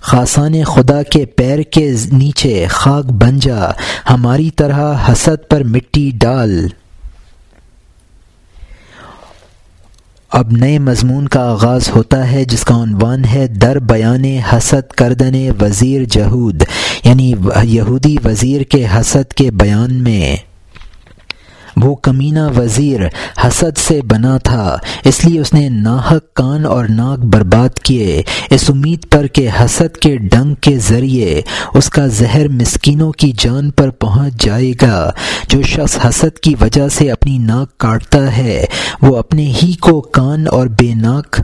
خاصان 0.00 0.64
خدا 0.64 1.02
کے 1.02 1.26
پیر 1.26 1.62
کے 1.62 1.94
نیچے 2.12 2.66
خاک 2.70 3.04
بن 3.04 3.38
جا۔ 3.38 3.70
ہماری 4.10 4.50
طرح 4.50 4.94
حسد 5.08 5.50
پر 5.50 5.64
مٹی 5.64 6.10
ڈال۔ 6.14 6.68
اب 10.32 10.52
نئے 10.52 10.78
مضمون 10.78 11.28
کا 11.28 11.40
آغاز 11.40 11.88
ہوتا 11.96 12.32
ہے، 12.32 12.44
جس 12.44 12.64
کا 12.64 12.82
عنوان 12.82 13.24
ہے 13.24 13.46
در 13.46 13.78
بیان 13.78 14.24
حسد 14.24 14.90
کردن 14.90 15.34
وزیر 15.60 16.04
جہود 16.04 16.62
یعنی 17.04 17.34
یہودی 17.62 18.16
وزیر 18.24 18.62
کے 18.62 18.86
حسد 18.86 19.32
کے 19.32 19.50
بیان 19.50 19.94
میں۔ 19.94 20.36
وہ 21.76 21.94
کمینہ 21.94 22.48
وزیر 22.56 23.00
حسد 23.44 23.78
سے 23.78 24.00
بنا 24.02 24.38
تھا، 24.38 24.76
اس 25.04 25.24
لیے 25.24 25.40
اس 25.40 25.54
نے 25.54 25.68
ناحق 25.68 26.34
کان 26.34 26.64
اور 26.64 26.84
ناک 26.88 27.18
برباد 27.18 27.78
کیے۔ 27.78 28.22
اس 28.50 28.70
امید 28.70 29.10
پر 29.10 29.26
کہ 29.26 29.48
حسد 29.60 29.96
کے 29.96 30.16
ڈنگ 30.16 30.54
کے 30.54 30.78
ذریعے 30.78 31.40
اس 31.74 31.90
کا 31.90 32.06
زہر 32.06 32.48
مسکینوں 32.48 33.12
کی 33.12 33.32
جان 33.38 33.70
پر 33.70 33.90
پہنچ 33.90 34.44
جائے 34.44 34.72
گا۔ 34.82 35.10
جو 35.48 35.62
شخص 35.62 35.98
حسد 36.04 36.38
کی 36.38 36.54
وجہ 36.60 36.88
سے 36.88 37.10
اپنی 37.10 37.38
ناک 37.38 37.78
کاٹتا 37.78 38.36
ہے، 38.36 38.64
وہ 39.02 39.16
اپنے 39.16 39.52
ہی 39.62 39.72
کو 39.72 40.00
کان 40.00 40.48
اور 40.48 40.66
بے 40.66 40.94
ناک 40.94 41.40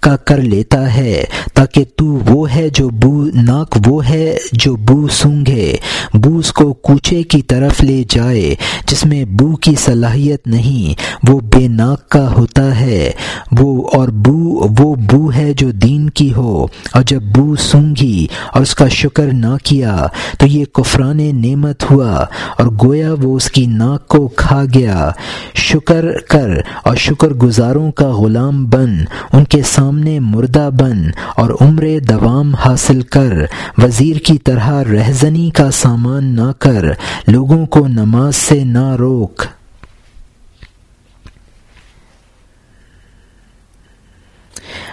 کا 0.00 0.16
کر 0.16 0.36
لیتا 0.36 0.94
ہے، 0.94 1.24
تاکہ 1.54 1.84
تو 1.96 2.04
وہ 2.04 2.54
ہے 2.54 2.68
جو 2.68 2.88
بو 2.88 3.24
ناک 3.24 3.76
وہ 3.86 4.08
ہے 4.08 4.36
جو 4.52 4.76
بو 4.76 5.08
سونگھے۔ 5.08 5.76
بو 6.14 6.38
اس 6.38 6.52
کو 6.52 6.72
کوچے 6.72 7.22
کی 7.22 7.42
طرف 7.42 7.82
لے 7.82 8.02
جائے، 8.08 8.54
جس 8.86 9.04
میں 9.04 9.24
بو 9.24 9.56
کی 9.56 9.74
صلاحیت 9.78 10.46
نہیں، 10.46 11.00
وہ 11.30 11.40
بے 11.40 11.68
ناک 11.68 12.08
کا 12.08 12.32
ہوتا 12.32 12.80
ہے۔ 12.80 13.10
وہ 13.58 13.88
اور 13.92 14.08
بو، 14.08 14.66
وہ 14.78 14.94
بو 14.94 15.30
ہے 15.36 15.52
جو 15.52 15.70
دین 15.70 16.10
کی 16.10 16.34
ہو۔ 16.34 16.66
اور 16.92 17.02
جب 17.02 17.22
بو 17.22 17.56
سونگھی 17.56 18.26
اور 18.52 18.62
اس 18.62 18.74
کا 18.74 18.88
شکر 18.88 19.26
نہ 19.32 19.56
کیا، 19.64 20.06
تو 20.38 20.46
یہ 20.46 20.64
کفران 20.64 21.20
نعمت 21.32 21.90
ہوا۔ 21.90 22.24
اور 22.58 22.66
گویا 22.66 23.14
وہ 23.22 23.36
اس 23.36 23.50
کی 23.50 23.66
ناک 23.66 24.08
کو 24.08 24.28
کھا 24.28 24.64
گیا۔ 24.74 25.10
شکر 25.54 26.04
کر 26.28 26.50
اور 26.84 26.96
شکر 26.96 27.28
گزاروں 27.28 27.92
کا 27.92 28.10
غلام 28.10 28.66
بن، 28.66 28.96
ان 29.32 29.44
کے 29.44 29.62
سامنے 29.62 29.89
سامنے 29.90 30.18
مردہ 30.20 30.70
بن 30.78 31.02
اور 31.36 31.50
عمر 31.60 31.84
دوام 32.08 32.54
حاصل 32.54 33.00
کر 33.02 33.32
وزیر 33.78 34.16
کی 34.16 34.38
طرح 34.38 34.84
رہزنی 34.84 35.50
کا 35.50 35.70
سامان 35.70 36.24
نہ 36.24 36.50
کر 36.58 36.84
لوگوں 37.26 37.66
کو 37.66 37.86
نماز 37.88 38.36
سے 38.36 38.64
نہ 38.64 38.96
روک۔ 38.98 39.44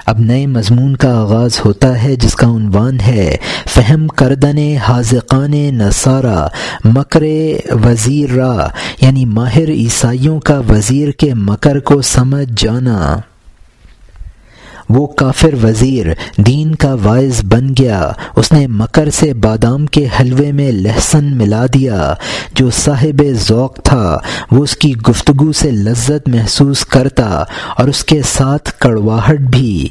اب 0.06 0.20
نئے 0.20 0.46
مضمون 0.48 0.96
کا 0.96 1.14
آغاز 1.20 1.60
ہوتا 1.66 2.04
ہے 2.04 2.16
جس 2.16 2.36
کا 2.36 2.48
عنوان 2.48 3.00
ہے 3.00 3.36
فہم 3.70 4.08
کردن 4.08 4.58
حاضقان 4.88 5.52
نصارہ 5.52 6.48
مکر 6.86 7.24
وزیر 7.86 8.30
را 8.32 8.68
یعنی 9.02 9.26
ماہر 9.26 9.70
عیسائیوں 9.70 10.40
کا 10.40 10.62
وزیر 10.70 11.12
کے 11.12 11.34
مکر 11.34 11.80
کو 11.80 12.02
سمجھ 12.02 12.50
جانا۔ 12.58 13.18
وہ 14.90 15.08
کافر 15.08 15.54
وزیر 15.64 16.06
دین 16.38 16.76
کا 16.76 16.96
واعظ 17.04 17.42
بن 17.44 17.68
گیا۔ 17.80 18.12
اس 18.36 18.52
نے 18.52 18.68
مکر 18.68 19.10
سے 19.10 19.34
بادام 19.34 19.86
کے 19.86 20.08
حلوے 20.20 20.52
میں 20.52 20.72
لہسن 20.72 21.38
ملا 21.38 21.66
دیا۔ 21.74 22.14
جو 22.54 22.70
صاحب 22.70 23.24
ذوق 23.48 23.76
تھا، 23.84 24.18
وہ 24.52 24.64
اس 24.64 24.78
کی 24.78 24.94
گفتگو 25.10 25.52
سے 25.52 25.72
لذت 25.72 26.30
محسوس 26.30 26.86
کرتا 26.86 27.44
اور 27.78 27.88
اس 27.88 28.06
کے 28.06 28.22
ساتھ 28.22 28.72
کڑواہٹ 28.80 29.40
بھی۔ 29.40 29.88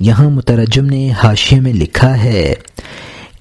یہاں 0.00 0.30
مترجم 0.30 0.86
نے 0.86 1.10
حاشیے 1.22 1.60
میں 1.60 1.72
لکھا 1.72 2.24
ہے 2.24 2.54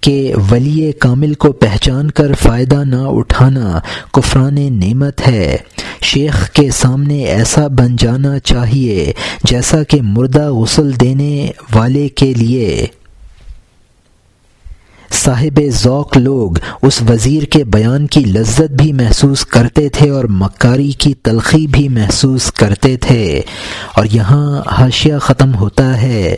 کہ 0.02 0.34
ولی 0.52 0.92
کامل 0.92 1.34
کو 1.34 1.52
پہچان 1.52 2.12
کر 2.12 2.32
فائدہ 2.34 2.84
نہ 2.84 2.96
اٹھانا 2.96 3.80
کفران 4.14 4.80
نعمت 4.80 5.28
ہے۔ 5.28 5.58
شیخ 6.04 6.50
کے 6.50 6.70
سامنے 6.72 7.24
ایسا 7.24 7.68
بن 7.68 7.96
جانا 7.96 8.40
چاہیے 8.40 9.14
جیسا 9.44 9.84
کہ 9.84 10.02
مردہ 10.02 10.52
غسل 10.52 11.00
دینے 11.00 11.52
والے 11.74 12.10
کے 12.10 12.34
لیے۔ 12.34 12.88
صاحب 15.12 15.60
ذوق 15.70 16.18
لوگ 16.18 16.52
اس 16.82 17.02
وزیر 17.10 17.44
کے 17.44 17.64
بیان 17.64 18.08
کی 18.08 18.20
لذت 18.20 18.72
بھی 18.82 18.94
محسوس 18.94 19.46
کرتے 19.46 19.90
تھے 19.90 20.10
اور 20.10 20.24
مکاری 20.24 20.92
کی 20.92 21.14
تلخی 21.14 21.68
بھی 21.68 21.90
محسوس 21.90 22.52
کرتے 22.52 22.98
تھے۔ 22.98 23.42
اور 23.96 24.06
یہاں 24.12 24.62
حاشیہ 24.72 25.18
ختم 25.22 25.56
ہوتا 25.56 26.02
ہے۔ 26.02 26.36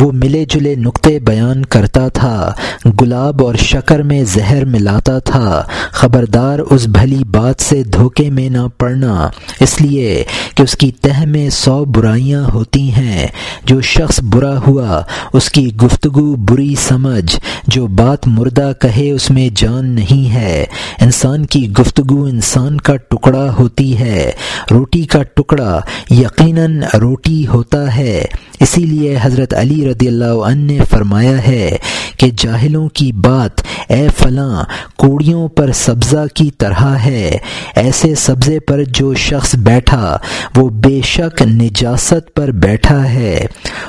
وہ 0.00 0.12
ملے 0.12 0.44
جلے 0.48 0.74
نقطے 0.74 1.18
بیان 1.18 1.64
کرتا 1.64 2.08
تھا، 2.08 2.52
گلاب 3.00 3.44
اور 3.44 3.54
شکر 3.54 4.02
میں 4.02 4.24
زہر 4.24 4.64
ملاتا 4.64 5.18
تھا۔ 5.18 5.62
خبردار 5.90 6.58
اس 6.58 6.86
بھلی 6.86 7.24
بات 7.24 7.62
سے 7.62 7.82
دھوکے 7.82 8.30
میں 8.30 8.50
نہ 8.50 8.66
پڑنا، 8.78 9.28
اس 9.60 9.80
لیے 9.80 10.24
کہ 10.54 10.62
اس 10.62 10.76
کی 10.76 10.90
تہ 10.90 11.26
میں 11.26 11.50
سو 11.50 11.84
برائیاں 11.84 12.44
ہوتی 12.54 12.90
ہیں۔ 12.90 13.26
جو 13.64 13.80
شخص 13.80 14.20
برا 14.22 14.58
ہوا، 14.66 15.02
اس 15.32 15.50
کی 15.50 15.76
گفتگو 15.76 16.36
بری 16.36 16.74
سمجھ۔ 16.88 17.36
جو 17.66 17.86
بات 17.86 18.26
مردہ 18.26 18.72
کہے، 18.80 19.10
اس 19.10 19.30
میں 19.30 19.48
جان 19.54 19.86
نہیں 19.86 20.34
ہے۔ 20.34 20.64
انسان 21.00 21.46
کی 21.46 21.72
گفتگو 21.72 22.24
انسان 22.24 22.80
کا 22.80 22.96
ٹکڑا 22.96 23.54
ہوتی 23.58 23.98
ہے۔ 23.98 24.30
روٹی 24.70 25.04
کا 25.04 25.22
ٹکڑا 25.22 25.80
یقیناً 26.10 26.82
روٹی 27.00 27.46
ہوتا 27.46 27.96
ہے۔ 27.96 28.24
اسی 28.60 28.80
لیے 28.80 29.18
حضرت 29.22 29.54
علی 29.54 29.90
رضی 29.90 30.08
اللہ 30.08 30.24
عنہ 30.24 30.72
نے 30.72 30.78
فرمایا 30.90 31.46
ہے 31.46 31.76
کہ 32.16 32.30
جاہلوں 32.36 32.88
کی 32.88 33.12
بات 33.12 33.60
اے 33.88 34.06
فلاں 34.18 34.64
کوڑیوں 34.96 35.48
پر 35.48 35.72
سبزہ 35.72 36.24
کی 36.34 36.50
طرح 36.50 36.96
ہے، 36.96 37.38
ایسے 37.76 38.14
سبزے 38.14 38.60
پر 38.60 38.84
جو 38.84 39.14
شخص 39.14 39.54
بیٹھا 39.56 40.18
وہ 40.56 40.68
بے 40.68 41.00
شک 41.04 41.42
نجاست 41.42 42.34
پر 42.34 42.50
بیٹھا 42.50 43.10
ہے۔ 43.10 43.46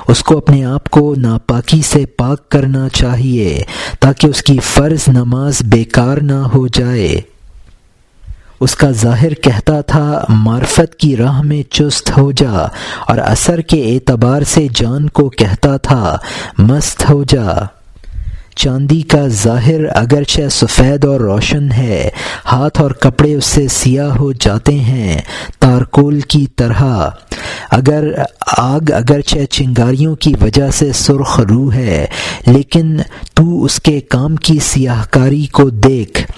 اس 0.07 0.23
کو 0.23 0.37
اپنے 0.37 0.63
آپ 0.65 0.89
کو 0.89 1.13
ناپاکی 1.17 1.81
سے 1.81 2.05
پاک 2.05 2.49
کرنا 2.49 2.87
چاہیے 2.89 3.61
تاکہ 3.99 4.27
اس 4.27 4.43
کی 4.43 4.57
فرض 4.63 5.07
نماز 5.07 5.61
بیکار 5.61 6.17
نہ 6.17 6.41
ہو 6.53 6.67
جائے۔ 6.67 7.21
اس 8.59 8.75
کا 8.75 8.91
ظاہر 8.91 9.33
کہتا 9.33 9.81
تھا، 9.81 10.25
معرفت 10.29 10.95
کی 10.95 11.17
راہ 11.17 11.41
میں 11.41 11.63
چست 11.71 12.17
ہو 12.17 12.31
جا، 12.31 12.51
اور 13.07 13.17
اثر 13.17 13.61
کے 13.61 13.95
اعتبار 13.95 14.41
سے 14.41 14.67
جان 14.75 15.09
کو 15.09 15.29
کہتا 15.29 15.77
تھا، 15.77 16.17
مست 16.57 17.09
ہو 17.09 17.23
جا۔ 17.27 17.47
چاندی 18.55 19.01
کا 19.01 19.27
ظاہر 19.27 19.85
اگرچہ 19.95 20.41
سفید 20.51 21.05
اور 21.05 21.19
روشن 21.19 21.71
ہے، 21.71 22.09
ہاتھ 22.45 22.81
اور 22.81 22.91
کپڑے 22.91 23.35
اس 23.35 23.45
سے 23.45 23.67
سیاہ 23.67 24.09
ہو 24.09 24.31
جاتے 24.31 24.73
ہیں، 24.73 25.21
تارکول 25.59 26.21
کی 26.21 26.45
طرح۔ 26.55 27.09
اگر 27.71 28.03
آگ 28.57 28.91
اگرچہ 28.91 29.45
چنگاریوں 29.49 30.15
کی 30.15 30.33
وجہ 30.41 30.71
سے 30.71 30.91
سرخ 30.93 31.39
روح 31.39 31.73
ہے، 31.73 32.05
لیکن 32.47 32.97
تو 33.33 33.63
اس 33.63 33.79
کے 33.79 33.99
کام 33.99 34.35
کی 34.35 34.59
سیاہ 34.59 35.03
کاری 35.09 35.45
کو 35.45 35.69
دیکھ۔ 35.69 36.28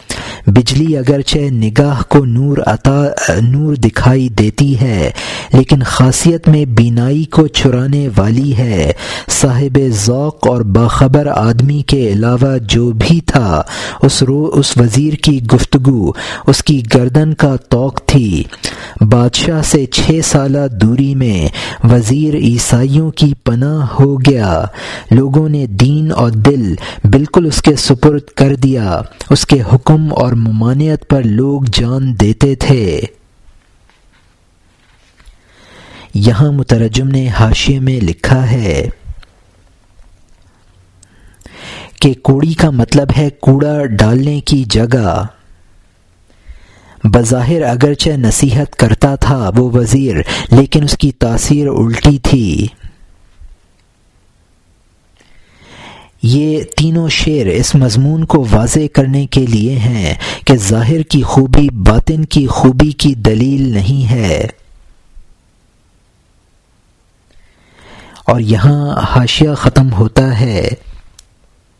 بجلی 0.47 0.97
اگرچہ 0.97 1.37
نگاہ 1.37 2.01
کو 2.09 2.25
نور 2.25 2.57
عطا، 2.65 3.03
نور 3.41 3.75
دکھائی 3.75 4.29
دیتی 4.29 4.81
ہے، 4.81 5.11
لیکن 5.53 5.79
خاصیت 5.83 6.47
میں 6.47 6.65
بینائی 6.65 7.23
کو 7.23 7.47
چھرانے 7.47 8.07
والی 8.17 8.57
ہے۔ 8.57 8.91
صاحب 9.29 9.79
ذوق 10.05 10.47
اور 10.47 10.61
باخبر 10.61 11.27
آدمی 11.27 11.81
کے 11.81 12.11
علاوہ 12.13 12.57
جو 12.57 12.91
بھی 12.91 13.21
تھا، 13.21 13.61
اس 14.01 14.23
رو، 14.23 14.51
اس 14.53 14.77
وزیر 14.77 15.13
کی 15.13 15.39
گفتگو، 15.53 16.11
اس 16.47 16.63
کی 16.63 16.81
گردن 16.93 17.33
کا 17.33 17.55
توق 17.69 18.01
تھی۔ 18.05 18.43
بادشاہ 19.01 19.61
سے 19.61 19.85
چھ 19.85 20.19
سالہ 20.23 20.67
دوری 20.81 21.15
میں 21.15 21.47
وزیر 21.87 22.35
عیسائیوں 22.35 23.11
کی 23.11 23.33
پناہ 23.43 23.85
ہو 23.99 24.17
گیا۔ 24.17 24.65
لوگوں 25.11 25.49
نے 25.49 25.65
دین 25.65 26.11
اور 26.11 26.29
دل 26.29 26.75
بالکل 27.03 27.45
اس 27.45 27.61
کے 27.61 27.75
سپرد 27.75 28.21
کر 28.35 28.55
دیا۔ 28.55 29.01
اس 29.29 29.45
کے 29.45 29.61
حکم 29.73 30.07
اور 30.11 30.30
اور 30.31 30.37
ممانعت 30.37 31.09
پر 31.09 31.21
لوگ 31.23 31.61
جان 31.73 32.19
دیتے 32.19 32.55
تھے۔ 32.55 33.01
یہاں 36.13 36.51
مترجم 36.51 37.07
نے 37.07 37.27
حاشیے 37.27 37.79
میں 37.79 37.99
لکھا 38.03 38.51
ہے 38.51 38.89
کہ 42.01 42.13
کوڑی 42.13 42.53
کا 42.53 42.69
مطلب 42.69 43.07
ہے 43.17 43.29
کوڑا 43.29 43.85
ڈالنے 43.85 44.41
کی 44.41 44.63
جگہ۔ 44.69 45.25
بظاہر 47.03 47.61
اگرچہ 47.61 48.09
نصیحت 48.09 48.75
کرتا 48.75 49.15
تھا 49.15 49.51
وہ 49.55 49.71
وزیر، 49.71 50.15
لیکن 50.51 50.83
اس 50.83 50.97
کی 50.97 51.11
تاثیر 51.11 51.67
الٹی 51.67 52.19
تھی۔ 52.19 52.67
یہ 56.23 56.63
تینوں 56.77 57.09
شعر 57.09 57.45
اس 57.45 57.75
مضمون 57.75 58.25
کو 58.25 58.45
واضح 58.51 58.79
کرنے 58.93 59.27
کے 59.27 59.45
لیے 59.45 59.79
ہیں 59.79 60.13
کہ 60.45 60.55
ظاہر 60.55 61.01
کی 61.01 61.21
خوبی 61.21 61.69
باطن 61.69 62.25
کی 62.25 62.47
خوبی 62.47 62.91
کی 62.91 63.15
دلیل 63.15 63.73
نہیں 63.73 64.11
ہے۔ 64.11 64.47
اور 68.27 68.39
یہاں 68.39 68.99
حاشیہ 69.15 69.49
ختم 69.57 69.93
ہوتا 69.93 70.39
ہے۔ 70.39 70.69